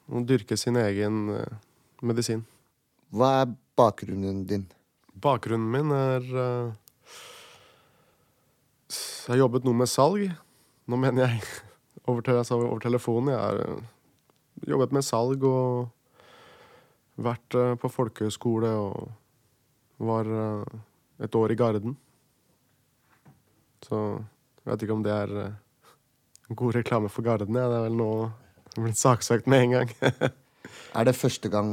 å 0.07 0.23
dyrke 0.27 0.59
sin 0.61 0.79
egen 0.81 1.29
eh, 1.35 1.59
medisin. 2.07 2.45
Hva 3.15 3.33
er 3.43 3.53
bakgrunnen 3.79 4.45
din? 4.49 4.67
Bakgrunnen 5.23 5.69
min 5.73 5.93
er 5.97 6.25
uh, 6.37 6.73
Jeg 8.91 9.33
har 9.33 9.41
jobbet 9.45 9.65
noe 9.65 9.79
med 9.79 9.89
salg. 9.89 10.27
Nå 10.87 10.99
mener 11.01 11.27
jeg 11.27 11.45
over, 12.09 12.23
te 12.23 12.35
altså 12.37 12.59
over 12.61 12.83
telefonen. 12.85 13.33
Jeg 13.33 13.41
har 13.41 13.63
uh, 13.63 14.67
jobbet 14.69 14.97
med 14.97 15.07
salg 15.07 15.47
og 15.47 15.87
vært 17.17 17.57
uh, 17.57 17.75
på 17.81 17.91
folkehøyskole 17.91 18.75
og 18.77 19.07
var 19.99 20.29
eh, 20.29 20.81
et 21.25 21.35
år 21.35 21.53
i 21.53 21.59
Garden. 21.59 21.97
Så 23.87 24.01
jeg 24.63 24.73
vet 24.73 24.85
ikke 24.85 24.97
om 24.97 25.05
det 25.05 25.15
er 25.15 25.37
eh, 25.43 25.55
god 26.55 26.77
reklame 26.79 27.11
for 27.11 27.27
Gardene. 27.27 27.65
Det 27.67 27.79
er 27.79 27.87
vel 27.89 27.99
nå 27.99 28.11
blitt 28.77 29.01
saksøkt 29.01 29.49
med 29.51 29.67
en 29.67 29.79
gang. 29.79 29.95
Er 30.97 31.05
det 31.05 31.17
første 31.17 31.49
gang 31.53 31.69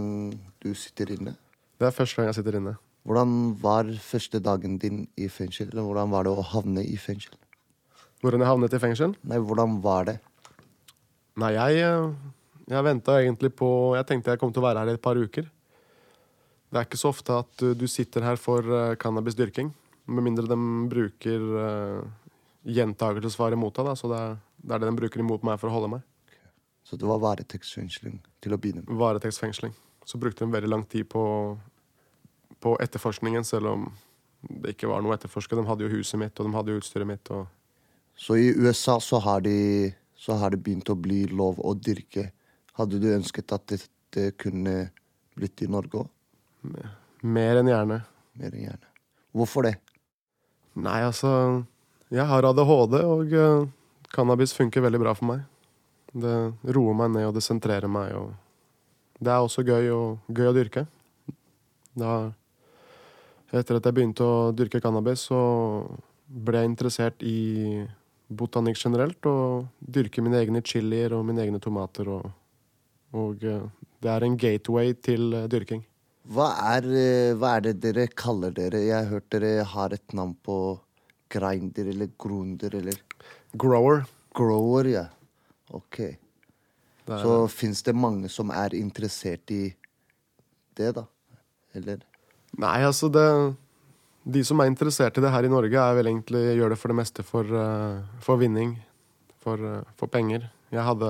du 0.64 0.74
sitter 0.76 1.14
inne? 1.16 1.36
Det 1.80 1.88
er 1.88 1.96
første 1.96 2.20
gang 2.20 2.28
jeg 2.30 2.38
sitter 2.40 2.58
inne. 2.60 2.76
Hvordan 3.08 3.56
var 3.60 3.88
første 4.00 4.40
dagen 4.40 4.78
din 4.80 5.06
i 5.20 5.28
fengsel? 5.32 5.70
Eller 5.72 5.84
hvordan 5.88 6.12
var 6.12 6.28
det 6.28 6.34
å 6.34 6.46
havne 6.54 6.84
i 6.84 6.98
fengsel? 7.00 7.36
Hvordan 8.24 8.44
jeg 8.44 8.50
havnet 8.50 8.76
i 8.76 8.80
fengsel? 8.80 9.16
Nei, 9.28 9.40
hvordan 9.44 9.82
var 9.84 10.08
det? 10.08 10.18
Nei, 11.40 11.52
jeg, 11.58 11.82
eh, 11.84 12.32
jeg 12.72 12.86
venta 12.86 13.18
egentlig 13.20 13.52
på 13.58 13.68
Jeg 13.98 14.08
tenkte 14.08 14.32
jeg 14.32 14.40
kom 14.40 14.54
til 14.54 14.64
å 14.64 14.68
være 14.68 14.84
her 14.84 14.94
i 14.94 14.96
et 14.96 15.04
par 15.04 15.20
uker. 15.20 15.50
Det 16.72 16.80
er 16.80 16.88
ikke 16.88 17.02
så 17.02 17.12
ofte 17.12 17.36
at 17.44 17.66
du, 17.78 17.86
sitter 17.88 18.24
her 18.26 18.40
for 18.42 18.66
uh, 18.66 18.96
cannabisdyrking. 18.98 19.68
Med 20.10 20.26
mindre 20.26 20.48
de 20.50 20.58
bruker 20.90 21.44
uh, 21.54 22.00
gjentakelsesvar 22.66 23.54
mot 23.60 23.76
deg. 23.76 23.92
Da, 23.92 23.94
så 24.00 24.10
det 24.10 24.22
er, 24.22 24.40
det 24.63 24.76
er 24.76 24.82
det 24.82 24.89
de 24.89 24.99
bruker 25.02 25.23
imot 25.23 25.43
meg 25.43 25.60
for 25.60 25.69
å 25.69 25.76
holde 25.76 25.91
meg. 25.97 26.04
Så 26.88 26.99
det 26.99 27.08
var 27.08 27.21
varetektsfengsling 27.23 28.17
til 28.43 28.56
å 28.56 28.60
begynne 28.60 28.84
med? 28.84 28.95
Varetektsfengsling. 28.99 29.76
Så 30.08 30.19
brukte 30.19 30.43
de 30.43 30.52
veldig 30.52 30.71
lang 30.71 30.84
tid 30.88 31.08
på, 31.12 31.23
på 32.63 32.76
etterforskningen, 32.84 33.45
selv 33.47 33.71
om 33.71 33.86
det 34.63 34.76
ikke 34.76 34.89
var 34.91 35.04
noe 35.04 35.13
å 35.13 35.17
etterforske. 35.17 35.56
De 35.56 35.67
hadde 35.67 35.86
jo 35.86 35.91
huset 35.93 36.19
mitt, 36.19 36.36
og 36.39 36.47
de 36.47 36.56
hadde 36.56 36.73
jo 36.73 36.82
utstyret 36.82 37.08
mitt. 37.08 37.32
Og... 37.32 37.47
Så 38.19 38.39
i 38.39 38.49
USA 38.56 38.97
så 39.04 39.19
har, 39.23 39.43
de, 39.45 39.91
så 40.19 40.36
har 40.39 40.52
det 40.52 40.63
begynt 40.63 40.91
å 40.91 40.97
bli 40.99 41.23
lov 41.32 41.62
å 41.63 41.76
dyrke. 41.76 42.30
Hadde 42.80 42.99
du 42.99 43.08
ønsket 43.13 43.56
at 43.56 43.67
dette 43.71 44.32
kunne 44.39 44.89
blitt 45.39 45.63
i 45.63 45.69
Norge 45.71 46.04
òg? 46.04 46.12
Mer 47.23 47.60
enn 47.60 47.71
gjerne. 47.71 48.02
Mer 48.39 48.52
enn 48.52 48.67
gjerne. 48.67 48.91
Hvorfor 49.34 49.67
det? 49.67 49.78
Nei, 50.73 50.99
altså 51.06 51.30
Jeg 52.13 52.26
har 52.30 52.45
ADHD, 52.45 52.99
og 53.02 53.32
uh, 53.34 53.63
cannabis 54.13 54.54
funker 54.54 54.84
veldig 54.86 55.02
bra 55.02 55.15
for 55.17 55.30
meg. 55.32 55.43
Det 56.13 56.36
roer 56.76 56.97
meg 56.97 57.13
ned, 57.15 57.28
og 57.30 57.36
det 57.38 57.43
sentrerer 57.45 57.89
meg. 57.91 58.13
Og 58.17 59.23
det 59.23 59.34
er 59.34 59.41
også 59.41 59.65
gøy, 59.65 59.89
og, 59.95 60.21
gøy 60.30 60.52
å 60.52 60.56
dyrke. 60.56 60.86
Da, 61.97 62.13
etter 63.54 63.80
at 63.80 63.89
jeg 63.89 63.97
begynte 63.97 64.26
å 64.26 64.52
dyrke 64.56 64.82
cannabis, 64.84 65.28
så 65.30 65.39
ble 66.28 66.62
jeg 66.62 66.71
interessert 66.71 67.26
i 67.26 67.38
botanikk 68.30 68.78
generelt. 68.80 69.26
Og 69.30 69.65
dyrke 69.80 70.23
mine 70.26 70.41
egne 70.41 70.62
chilier 70.65 71.17
og 71.17 71.26
mine 71.30 71.45
egne 71.45 71.62
tomater. 71.63 72.10
Og, 72.13 72.30
og 73.17 73.49
uh, 73.49 73.65
det 74.04 74.13
er 74.13 74.28
en 74.28 74.38
gateway 74.38 74.93
til 75.02 75.34
uh, 75.34 75.47
dyrking. 75.49 75.84
Hva 76.34 76.54
er, 76.78 76.86
eh, 76.95 77.34
hva 77.36 77.58
er, 77.58 77.65
det 77.65 77.73
dere 77.84 78.06
kaller 78.08 78.54
dere? 78.56 78.80
Jeg 78.86 78.95
har 78.95 79.10
hørt 79.10 79.26
dere 79.34 79.65
har 79.67 79.91
et 79.91 80.13
navn 80.15 80.32
på 80.39 80.56
grinder 81.34 81.89
eller 81.91 82.13
grunder 82.15 82.78
eller 82.80 83.02
Grower. 83.54 84.04
Grower, 84.34 84.89
ja. 84.89 85.06
Ok. 85.74 85.98
Det 87.06 87.13
er, 87.13 87.22
Så 87.22 87.48
fins 87.52 87.84
det 87.84 87.96
mange 87.96 88.30
som 88.32 88.52
er 88.54 88.76
interessert 88.78 89.52
i 89.52 89.63
det, 90.78 90.94
da? 90.96 91.06
Eller? 91.74 92.02
Nei, 92.58 92.80
altså 92.86 93.10
det 93.10 93.28
De 94.24 94.44
som 94.46 94.62
er 94.62 94.70
interessert 94.70 95.18
i 95.18 95.22
det 95.22 95.32
her 95.34 95.44
i 95.44 95.52
Norge, 95.52 95.76
er 95.76 95.98
vel 95.98 96.08
egentlig 96.08 96.44
gjør 96.56 96.72
det 96.72 96.80
for 96.80 96.94
det 96.94 96.96
meste 96.96 97.26
for, 97.28 97.44
uh, 97.44 98.00
for 98.24 98.39
vinning. 98.39 98.78
For, 99.44 99.60
uh, 99.60 99.82
for 100.00 100.08
penger. 100.08 100.48
Jeg 100.72 100.86
hadde 100.88 101.10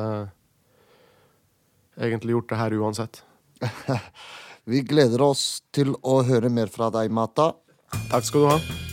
egentlig 2.01 2.33
gjort 2.33 2.49
det 2.49 2.57
her 2.57 2.77
uansett. 2.81 3.21
Vi 4.65 4.81
gleder 4.81 5.21
oss 5.21 5.61
til 5.75 5.93
å 6.01 6.23
høre 6.25 6.49
mer 6.49 6.73
fra 6.73 6.89
deg, 6.89 7.13
Mata. 7.13 7.51
Takk 8.09 8.25
skal 8.25 8.47
du 8.47 8.49
ha. 8.55 8.92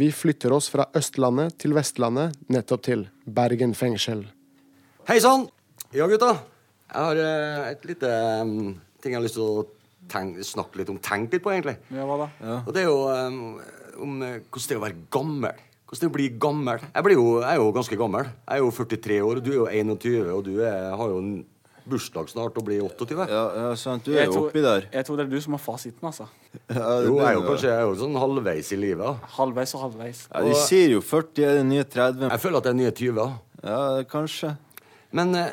Vi 0.00 0.06
flytter 0.16 0.52
oss 0.56 0.70
fra 0.72 0.86
Østlandet 0.96 1.58
til 1.60 1.74
Vestlandet, 1.76 2.32
nettopp 2.48 2.86
til 2.86 3.02
Bergen 3.28 3.74
fengsel. 3.76 4.22
Hei 5.10 5.18
sann! 5.20 5.42
Ja, 5.92 6.06
gutta. 6.08 6.30
Jeg 6.86 7.04
har 7.04 7.20
uh, 7.20 7.66
et 7.68 7.84
lite 7.84 8.12
um, 8.40 8.70
ting 9.02 9.12
jeg 9.12 9.18
har 9.18 9.26
lyst 9.26 9.36
til 9.36 9.44
å 9.44 9.66
tenke, 10.08 10.46
snakke 10.46 10.80
litt 10.80 10.92
om. 10.94 10.96
Tenke 11.04 11.36
litt 11.36 11.44
på, 11.44 11.52
egentlig. 11.52 11.74
Ja, 11.92 12.06
hva 12.08 12.16
da? 12.22 12.30
Og 12.62 12.72
det 12.72 12.86
er 12.86 12.88
jo 12.88 13.02
um, 13.12 13.58
om 14.06 14.24
eh, 14.24 14.38
hvordan 14.46 14.70
det 14.70 14.78
er 14.78 14.80
å 14.80 14.86
være 14.86 15.04
gammel. 15.18 15.60
Hvordan 15.84 16.00
det 16.00 16.08
er 16.08 16.14
å 16.14 16.16
bli 16.16 16.30
gammel. 16.46 16.86
Jeg, 16.86 17.04
blir 17.04 17.18
jo, 17.18 17.26
jeg 17.42 17.50
er 17.50 17.60
jo 17.60 17.70
ganske 17.76 18.00
gammel. 18.00 18.32
Jeg 18.46 18.56
er 18.56 18.64
jo 18.64 18.74
43 18.78 19.20
år, 19.26 19.42
og 19.42 19.44
du 19.44 19.52
er 19.52 19.58
jo 19.58 19.68
21, 19.68 20.32
og 20.38 20.42
du 20.48 20.52
er, 20.62 20.88
har 21.02 21.12
jo 21.12 21.20
en 21.26 21.34
bursdag 21.90 22.30
snart 22.32 22.56
og 22.60 22.64
blir 22.66 22.80
28. 22.86 23.26
Ja, 23.30 23.42
ja 23.58 23.74
sant. 23.80 24.06
Du 24.06 24.14
er 24.14 24.28
jo 24.30 24.46
oppi 24.46 24.62
der. 24.64 24.86
Jeg 24.94 25.06
tror 25.08 25.18
det 25.20 25.26
er 25.26 25.32
du 25.34 25.40
som 25.44 25.56
har 25.56 25.62
fasiten, 25.64 26.06
altså. 26.10 26.28
Ja, 26.70 26.86
Jo, 27.04 27.18
jeg 27.20 27.26
er 27.28 27.36
jo 27.36 27.44
kanskje 27.46 27.68
jeg 27.70 27.76
er 27.76 27.84
jo 27.88 27.98
sånn 28.00 28.16
halvveis 28.22 28.72
i 28.74 28.80
livet. 28.80 29.28
Halvveis 29.36 29.74
og 29.78 29.84
halvveis. 29.88 30.24
ja, 30.30 30.42
De 30.46 30.56
sier 30.64 30.96
jo 30.96 31.02
40 31.04 31.44
er 31.50 31.60
det 31.60 31.68
nye 31.68 31.84
30. 31.84 32.26
Jeg 32.30 32.44
føler 32.46 32.62
at 32.62 32.68
det 32.68 32.72
er 32.74 32.80
nye 32.80 32.96
20. 33.02 33.30
Ja, 33.66 33.80
kanskje. 34.10 34.54
Men 35.12 35.34
eh, 35.34 35.52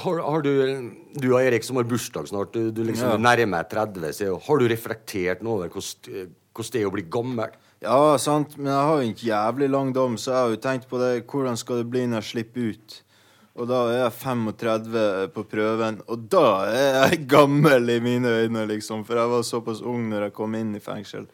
har, 0.00 0.20
har 0.22 0.42
du 0.46 0.50
Du 1.20 1.32
og 1.34 1.40
Erik 1.42 1.64
som 1.66 1.76
har 1.80 1.88
bursdag 1.90 2.28
snart, 2.30 2.52
du, 2.54 2.70
du 2.70 2.84
liksom 2.86 3.08
Ja. 3.10 3.14
er 3.18 3.24
nærmer 3.24 3.64
deg 3.66 3.72
30, 3.74 4.12
så 4.14 4.36
har 4.46 4.58
du 4.62 4.68
reflektert 4.70 5.42
noe 5.42 5.58
over 5.58 5.68
hvordan 5.74 6.30
hvordan 6.50 6.72
det 6.74 6.80
er 6.82 6.88
å 6.88 6.92
bli 6.94 7.04
gammel? 7.06 7.52
Ja, 7.80 8.16
sant, 8.20 8.56
men 8.58 8.66
jeg 8.68 8.86
har 8.88 8.98
jo 9.00 9.08
en 9.08 9.20
jævlig 9.24 9.68
lang 9.70 9.92
dom, 9.96 10.16
så 10.20 10.32
jeg 10.32 10.40
har 10.42 10.50
jo 10.50 10.58
tenkt 10.60 10.88
på 10.90 10.98
det. 11.00 11.10
Hvordan 11.30 11.56
skal 11.56 11.78
det 11.80 11.86
bli 11.88 12.02
når 12.10 12.20
jeg 12.20 12.28
slipper 12.30 12.66
ut? 12.74 12.96
Og 13.60 13.66
da 13.68 13.78
er 13.92 13.98
jeg 14.06 14.12
35 14.22 15.00
på 15.34 15.42
prøven, 15.50 15.98
og 16.08 16.22
da 16.32 16.44
er 16.72 16.94
jeg 17.10 17.24
gammel 17.34 17.90
i 17.92 17.98
mine 18.00 18.30
øyne, 18.44 18.62
liksom. 18.70 19.02
For 19.04 19.20
jeg 19.20 19.28
var 19.34 19.42
såpass 19.44 19.82
ung 19.84 20.06
når 20.08 20.28
jeg 20.28 20.34
kom 20.38 20.54
inn 20.56 20.70
i 20.78 20.80
fengsel. 20.80 21.26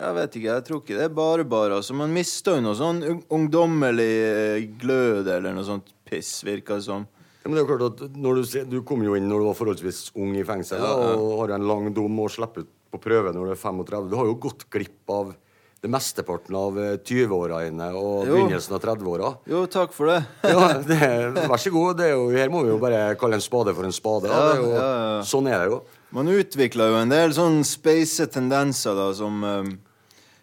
Jeg 0.00 0.16
vet 0.16 0.36
ikke, 0.38 0.50
jeg 0.52 0.64
tror 0.68 0.82
ikke 0.82 0.98
det 0.98 1.06
er 1.08 1.14
bare 1.16 1.44
bare. 1.48 1.78
Altså, 1.80 1.96
man 1.98 2.12
mister 2.14 2.58
jo 2.58 2.64
noe 2.68 2.76
sånn 2.78 3.00
ungdommelig 3.32 4.10
eh, 4.26 4.68
glød 4.80 5.26
eller 5.32 5.56
noe 5.56 5.66
sånt 5.66 5.90
piss, 6.08 6.38
virker 6.46 6.78
det 6.78 6.86
som. 6.86 7.06
Ja, 7.40 7.48
men 7.48 7.56
det 7.56 7.62
er 7.62 7.64
jo 7.64 7.70
klart 7.72 8.02
at 8.04 8.16
du, 8.20 8.42
ser- 8.44 8.68
du 8.68 8.78
kom 8.86 9.00
jo 9.04 9.16
inn 9.16 9.26
når 9.30 9.40
du 9.42 9.48
var 9.48 9.56
forholdsvis 9.58 10.10
ung 10.20 10.34
i 10.36 10.44
fengsel, 10.46 10.82
Ja, 10.84 10.92
ja. 11.08 11.14
og 11.16 11.38
har 11.42 11.56
en 11.56 11.64
lang 11.68 11.88
dom 11.96 12.20
og 12.20 12.28
slipper 12.32 12.66
ut 12.66 12.72
på 12.92 13.00
prøve 13.00 13.32
når 13.32 13.48
du 13.48 13.54
er 13.54 13.60
35. 13.64 14.10
Du 14.12 14.16
har 14.20 14.28
jo 14.28 14.36
gått 14.44 14.66
glipp 14.72 15.12
av 15.14 15.32
det 15.80 15.88
mesteparten 15.88 16.56
av 16.60 16.76
eh, 16.80 16.96
20-åra 17.00 17.62
dine 17.64 17.86
og 17.96 18.26
Jo. 18.28 18.34
begynnelsen 18.36 18.74
av 18.76 18.82
30-åra. 18.84 19.30
Jo, 19.48 19.62
takk 19.72 19.94
for 19.96 20.10
det. 20.12 20.18
Ja, 20.52 20.66
det, 20.84 21.46
vær 21.48 21.62
så 21.62 21.72
god. 21.72 21.96
Det 22.02 22.10
jo, 22.12 22.26
her 22.34 22.50
må 22.52 22.64
vi 22.66 22.72
jo 22.74 22.80
bare 22.82 23.14
kalle 23.20 23.38
en 23.40 23.44
spade 23.44 23.72
for 23.76 23.88
en 23.88 23.96
spade. 23.96 24.28
Ja, 24.28 24.42
er 24.52 24.60
jo, 24.60 24.68
ja, 24.74 24.90
ja. 24.90 25.22
Sånn 25.24 25.48
er 25.48 25.62
det 25.64 25.70
jo. 25.72 25.80
Man 26.16 26.28
utvikler 26.34 26.90
jo 26.92 26.98
en 27.00 27.12
del 27.12 27.32
sånn 27.36 27.60
space 27.64 28.26
tendenser 28.34 28.96
da, 28.98 29.08
som 29.16 29.40
eh, 29.46 29.70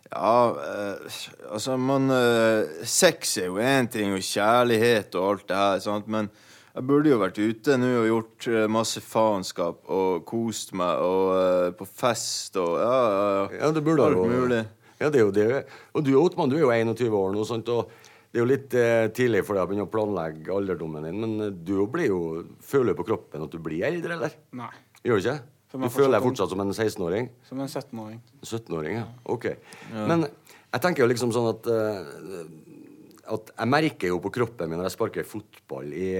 Ja, 0.08 0.34
eh, 0.64 1.22
altså 1.52 1.76
man 1.78 2.10
eh, 2.16 2.82
Sex 2.88 3.38
er 3.44 3.50
jo 3.52 3.58
én 3.62 3.90
ting, 3.92 4.14
og 4.16 4.24
kjærlighet 4.24 5.18
og 5.20 5.26
alt 5.34 5.48
det 5.52 5.58
her, 5.60 5.82
sant, 5.84 6.08
men 6.08 6.30
jeg 6.78 6.86
burde 6.88 7.10
jo 7.10 7.18
vært 7.20 7.38
ute 7.42 7.76
nå 7.82 7.88
og 8.04 8.08
gjort 8.08 8.48
eh, 8.54 8.66
masse 8.72 9.02
faenskap 9.04 9.84
og 9.92 10.24
kost 10.30 10.74
meg 10.78 11.04
og 11.04 11.32
eh, 11.36 11.70
på 11.78 11.88
fest 11.90 12.58
og 12.62 12.76
ja, 12.80 12.98
ja, 13.12 13.24
ja. 13.28 13.46
Ja, 13.66 13.72
det 13.76 13.84
burde 13.86 14.06
Alt 14.08 14.24
mulig. 14.30 14.64
Ja, 14.98 15.10
det 15.14 15.22
er 15.22 15.26
jo 15.26 15.34
det. 15.36 15.48
Og 15.94 16.06
du, 16.06 16.14
Ottmann, 16.20 16.52
du 16.52 16.58
er 16.58 16.66
jo 16.66 16.72
21 16.74 17.18
år 17.18 17.36
nå, 17.36 17.44
sant? 17.48 17.70
og 17.74 17.92
det 18.28 18.40
er 18.40 18.44
jo 18.44 18.50
litt 18.50 18.74
eh, 18.78 19.06
tidlig 19.16 19.44
for 19.48 19.56
deg 19.56 19.64
å 19.64 19.70
begynne 19.70 19.86
å 19.88 19.92
planlegge 19.92 20.52
alderdommen 20.54 21.06
din, 21.08 21.20
men 21.24 21.46
eh, 21.46 21.54
du 21.54 21.78
blir 21.92 22.10
jo, 22.12 22.22
føler 22.66 22.98
på 22.98 23.06
kroppen 23.08 23.46
at 23.46 23.54
du 23.54 23.62
blir 23.64 23.86
eldre, 23.88 24.18
eller? 24.18 24.36
Nei. 24.58 24.72
Gjør 25.06 25.22
du 25.22 25.24
ikke? 25.24 25.38
Du 25.78 25.88
føler 25.92 26.16
deg 26.16 26.26
fortsatt 26.26 26.52
som 26.52 26.64
en 26.64 26.74
16-åring? 26.74 27.30
Som 27.48 27.62
en 27.64 27.70
17-åring. 27.70 28.20
17-åring, 28.42 29.00
ja. 29.02 29.06
Ok. 29.30 29.50
Men 29.94 30.26
jeg 30.28 30.84
tenker 30.84 31.04
jo 31.04 31.10
liksom 31.12 31.34
sånn 31.36 31.50
at 31.52 31.70
eh, 31.72 32.12
at 33.28 33.52
jeg 33.52 33.70
merker 33.70 34.12
jo 34.12 34.20
på 34.24 34.32
kroppen 34.38 34.70
min 34.70 34.80
når 34.80 34.88
jeg 34.88 34.96
sparker 34.96 35.28
fotball 35.28 35.90
i, 35.92 36.12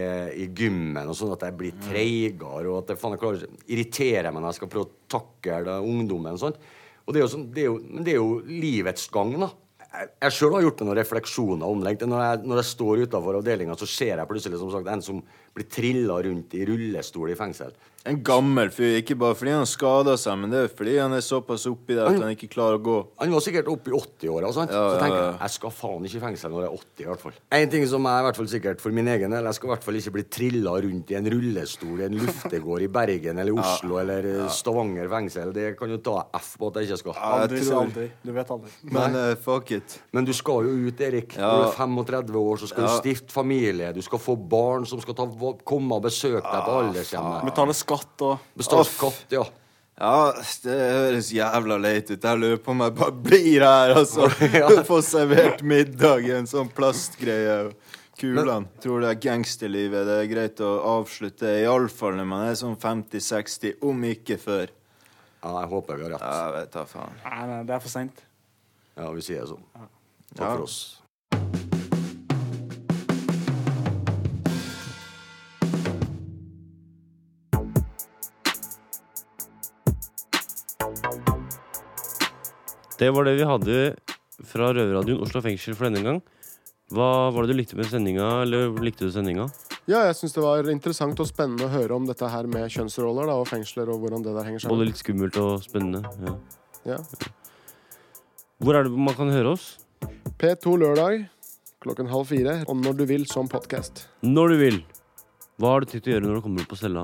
i 0.44 0.48
gymmen, 0.52 1.08
og 1.08 1.16
sånn 1.16 1.32
at 1.36 1.46
jeg 1.48 1.56
blir 1.60 1.78
treigere, 1.86 2.68
og 2.68 2.82
at 2.82 2.94
jeg, 2.94 3.00
faen, 3.02 3.16
jeg 3.16 3.22
klarer 3.22 3.46
ikke 3.46 3.72
irriterer 3.76 4.34
meg 4.34 4.44
når 4.44 4.52
jeg 4.52 4.60
skal 4.60 4.72
prøve 4.74 4.90
å 4.90 4.98
takle 5.16 5.78
ungdommen. 5.88 6.36
og 6.36 6.42
sånt. 6.42 6.60
Og 7.08 7.16
det 7.16 7.22
er 7.22 7.24
jo, 7.24 7.32
sånn, 7.32 7.48
det 7.56 7.64
er 7.64 7.70
jo, 7.70 7.78
det 8.04 8.14
er 8.14 8.20
jo 8.20 8.32
livets 8.52 9.08
gang, 9.14 9.32
da. 9.40 9.50
Jeg, 9.88 10.10
jeg 10.26 10.36
sjøl 10.36 10.58
har 10.58 10.66
gjort 10.66 10.82
meg 10.82 10.90
noen 10.90 11.00
refleksjoner 11.00 11.72
om 11.72 11.84
det. 11.86 11.94
Når 12.04 12.24
jeg, 12.26 12.42
når 12.52 12.60
jeg 12.60 12.70
står 12.70 13.04
utafor 13.08 13.40
avdelinga, 13.40 13.78
så 13.80 13.88
ser 13.90 14.18
jeg 14.18 14.30
plutselig 14.30 14.60
som 14.60 14.74
sagt, 14.74 14.90
en 14.92 15.06
som 15.06 15.22
blir 15.56 15.70
trilla 15.72 16.20
rundt 16.28 16.58
i 16.60 16.66
rullestol 16.68 17.32
i 17.32 17.38
fengsel. 17.40 17.72
En 18.08 18.22
gammel 18.24 18.70
fyr, 18.72 19.00
ikke 19.02 19.16
bare 19.20 19.36
fordi 19.36 19.52
han 19.52 19.66
skada 19.68 20.14
seg, 20.16 20.38
men 20.40 20.52
det 20.54 20.60
er 20.64 20.70
fordi 20.72 20.94
han 20.96 21.12
er 21.18 21.24
såpass 21.26 21.66
oppi 21.68 21.96
det 21.98 22.04
at 22.06 22.16
han 22.22 22.30
ikke 22.32 22.48
klarer 22.54 22.78
å 22.78 22.84
gå. 22.86 22.94
Han 23.20 23.34
var 23.36 23.42
sikkert 23.44 23.68
oppi 23.68 23.92
80-åra. 23.92 24.52
sant? 24.56 24.72
Ja, 24.72 24.84
så 24.94 25.00
tenker 25.02 25.18
jeg 25.20 25.34
jeg 25.42 25.54
skal 25.58 25.74
faen 25.76 26.06
ikke 26.08 26.18
i 26.20 26.22
fengsel 26.22 26.54
når 26.54 26.62
jeg 26.64 26.70
er 26.70 26.78
80. 26.78 27.04
i 27.04 27.08
hvert 27.10 27.24
fall. 27.26 27.34
En 27.58 27.70
ting 27.74 27.88
som 27.92 28.06
er 28.08 28.20
i 28.22 28.26
hvert 28.28 28.40
fall 28.40 28.48
sikkert 28.48 28.80
for 28.86 28.96
min 28.96 29.10
egen 29.12 29.32
del, 29.36 29.44
jeg 29.50 29.58
skal 29.58 29.68
i 29.68 29.72
hvert 29.74 29.84
fall 29.84 30.00
ikke 30.00 30.14
bli 30.16 30.24
trilla 30.38 30.76
rundt 30.86 31.12
i 31.12 31.18
en 31.20 31.28
rullestol 31.34 32.00
i 32.00 32.06
en 32.08 32.16
luftegård 32.22 32.86
i 32.86 32.90
Bergen 33.00 33.42
eller 33.44 33.60
Oslo 33.66 34.00
eller 34.00 34.30
eh, 34.32 34.48
Stavanger 34.56 35.12
fengsel. 35.12 35.52
Det 35.58 35.68
kan 35.82 35.92
jo 35.92 36.00
ta 36.08 36.16
F 36.40 36.54
på 36.62 36.72
at 36.72 36.80
jeg 36.80 36.88
ikke 36.92 37.02
skal. 37.04 37.18
Ja, 37.20 37.34
jeg 37.34 37.50
Aldri 37.50 37.62
tror- 37.66 37.82
aldri. 37.82 38.08
Du 38.24 38.32
vet 38.40 38.56
aldri. 38.56 38.74
Men 38.96 39.20
uh, 39.20 39.36
fuck 39.36 39.72
it. 39.76 39.98
Men 40.16 40.24
du 40.24 40.32
skal 40.38 40.64
jo 40.70 40.78
ut, 40.88 41.04
Erik. 41.10 41.36
Ja. 41.36 41.52
Når 41.52 41.60
du 41.60 41.68
er 41.74 41.78
35 41.84 42.40
år, 42.46 42.64
så 42.64 42.72
skal 42.72 42.88
Ja. 42.88 42.96
du 42.96 43.02
stifte 43.04 43.36
familie. 43.36 43.92
Du 43.92 44.02
skal 44.06 44.24
få 44.24 44.38
barn 44.40 44.88
som 44.88 45.04
skal 45.04 45.20
ta, 45.20 45.28
komme 45.68 46.00
og 46.00 46.08
besøke 46.08 46.40
deg 46.48 46.64
på 46.72 46.80
aldershjemmet. 46.86 47.52
Betale 48.04 48.38
og 48.38 48.60
Består 48.62 48.80
av 48.84 48.90
skatt, 48.92 49.26
ja. 49.34 49.46
Ja, 49.98 50.32
det 50.64 50.74
høres 50.78 51.32
jævla 51.34 51.78
leit 51.82 52.12
ut. 52.12 52.22
Jeg 52.22 52.38
lurer 52.38 52.60
på 52.62 52.70
om 52.76 52.84
jeg 52.86 52.94
bare 53.00 53.12
blir 53.26 53.64
her, 53.66 53.96
altså. 53.98 54.28
Få 54.90 55.00
servert 55.02 55.64
middag 55.66 56.22
i 56.28 56.36
en 56.38 56.46
sånn 56.50 56.70
plastgreie. 56.70 57.72
Kulene. 58.18 58.66
Tror 58.82 59.02
det 59.02 59.10
er 59.12 59.20
gangsterlivet. 59.22 60.06
Det 60.06 60.20
er 60.24 60.30
greit 60.30 60.62
å 60.66 60.70
avslutte, 61.00 61.50
iallfall 61.64 62.16
når 62.18 62.26
man 62.30 62.46
er 62.48 62.56
sånn 62.58 62.78
50-60, 62.82 63.76
om 63.86 64.06
ikke 64.10 64.38
før. 64.42 64.70
Ja, 65.44 65.52
jeg 65.62 65.70
håper 65.74 65.98
vi 66.00 66.08
har 66.08 66.14
rett. 66.16 66.22
Ja, 66.26 66.38
jeg 66.48 66.54
vet 66.56 66.72
da 66.78 66.86
faen. 66.90 67.18
Nei, 67.26 67.42
nei, 67.50 67.60
det 67.70 67.76
er 67.78 67.84
for 67.84 67.94
seint. 67.94 68.24
Ja, 68.98 69.12
vi 69.14 69.22
sier 69.26 69.44
det 69.44 69.50
sånn. 69.52 69.66
Takk 70.34 70.42
Ja. 70.46 70.54
for 70.56 70.64
oss. 70.66 70.78
Det 82.98 83.10
var 83.14 83.28
det 83.28 83.36
vi 83.38 83.46
hadde 83.46 83.78
fra 84.48 84.72
Røverradioen 84.74 85.22
Oslo 85.26 85.42
fengsel 85.46 85.76
for 85.78 85.88
denne 85.90 86.04
gang. 86.06 86.20
Hva 86.94 87.08
var 87.36 87.44
det 87.44 87.52
du 87.54 87.60
likte 87.60 87.76
med 87.78 87.90
sendinga, 87.92 88.28
eller 88.46 88.72
likte 88.82 89.06
du 89.08 89.12
sendinga? 89.12 89.50
Ja, 89.88 90.06
jeg 90.08 90.16
syns 90.20 90.34
det 90.36 90.44
var 90.44 90.68
interessant 90.72 91.20
og 91.20 91.28
spennende 91.30 91.68
å 91.68 91.72
høre 91.72 91.96
om 91.96 92.06
dette 92.08 92.28
her 92.32 92.48
med 92.52 92.70
kjønnsroller 92.72 93.28
da, 93.28 93.36
og 93.42 93.48
fengsler, 93.50 93.92
og 93.92 94.02
hvordan 94.04 94.24
det 94.26 94.34
der 94.36 94.48
henger 94.48 94.64
Både 94.64 94.70
sammen. 94.72 94.88
litt 94.90 95.02
skummelt 95.02 95.40
og 95.42 95.64
spennende. 95.64 96.04
Ja. 96.24 96.36
Ja. 96.96 97.00
Hvor 98.64 98.80
er 98.80 98.88
det 98.88 98.92
man 98.96 99.16
kan 99.18 99.30
høre 99.32 99.54
oss? 99.58 99.68
P2 100.40 100.78
lørdag 100.80 101.28
klokken 101.84 102.10
halv 102.12 102.28
fire, 102.32 102.62
og 102.68 102.80
når 102.82 102.98
du 103.02 103.06
vil 103.12 103.28
som 103.30 103.48
podkast. 103.52 104.06
Når 104.26 104.54
du 104.54 104.58
vil. 104.64 104.80
Hva 105.62 105.76
har 105.76 105.84
du 105.84 105.92
tenkt 105.92 106.08
å 106.10 106.14
gjøre 106.16 106.28
når 106.30 106.40
du 106.40 106.46
kommer 106.46 106.64
opp 106.66 106.72
på 106.74 106.80
cella? 106.80 107.04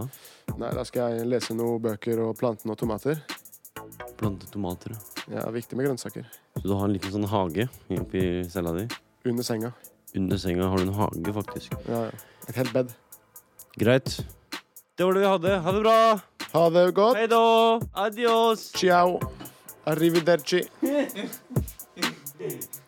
Nei, 0.59 0.71
da 0.75 0.83
skal 0.87 1.13
jeg 1.17 1.27
lese 1.29 1.55
noen 1.57 1.81
bøker 1.83 2.19
og 2.23 2.35
plante 2.39 2.67
noen 2.69 2.79
tomater. 2.79 3.19
Plante 4.19 4.49
tomater. 4.53 4.95
Ja, 5.31 5.45
viktig 5.55 5.77
med 5.79 5.87
grønnsaker. 5.87 6.25
Så 6.59 6.65
du 6.67 6.73
har 6.75 6.87
en 6.87 6.93
liten 6.95 7.13
sånn 7.13 7.27
hage 7.31 7.69
oppi 7.95 8.43
cella 8.51 8.73
di? 8.75 8.87
Under 9.29 9.45
senga. 9.47 9.71
Under 10.15 10.37
senga 10.41 10.67
har 10.67 10.81
du 10.81 10.89
en 10.89 10.97
hage, 10.97 11.33
faktisk. 11.37 11.75
Ja, 11.87 12.05
ja. 12.09 12.23
Et 12.49 12.57
helt 12.59 12.73
bed. 12.75 12.91
Greit. 13.79 14.17
Det 14.97 15.05
var 15.07 15.15
det 15.15 15.23
vi 15.23 15.29
hadde. 15.31 15.53
Ha 15.63 15.71
det 15.73 15.81
bra! 15.81 15.97
Ha 16.53 16.63
det 16.69 16.83
godt. 16.93 17.17
Hei 17.17 17.27
da! 17.31 17.79
Adios! 18.03 18.67
Ciao. 18.75 19.15
Arrivederci. 19.89 20.61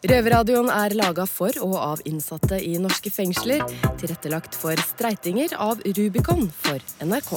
Røverradioen 0.05 0.69
er 0.69 0.93
laga 0.99 1.25
for 1.29 1.55
og 1.65 1.75
av 1.79 2.03
innsatte 2.05 2.59
i 2.61 2.75
norske 2.81 3.09
fengsler. 3.13 3.63
Tilrettelagt 4.01 4.59
for 4.59 4.77
streitinger 4.93 5.55
av 5.57 5.81
Rubicon 5.97 6.45
for 6.51 6.83
NRK. 7.01 7.33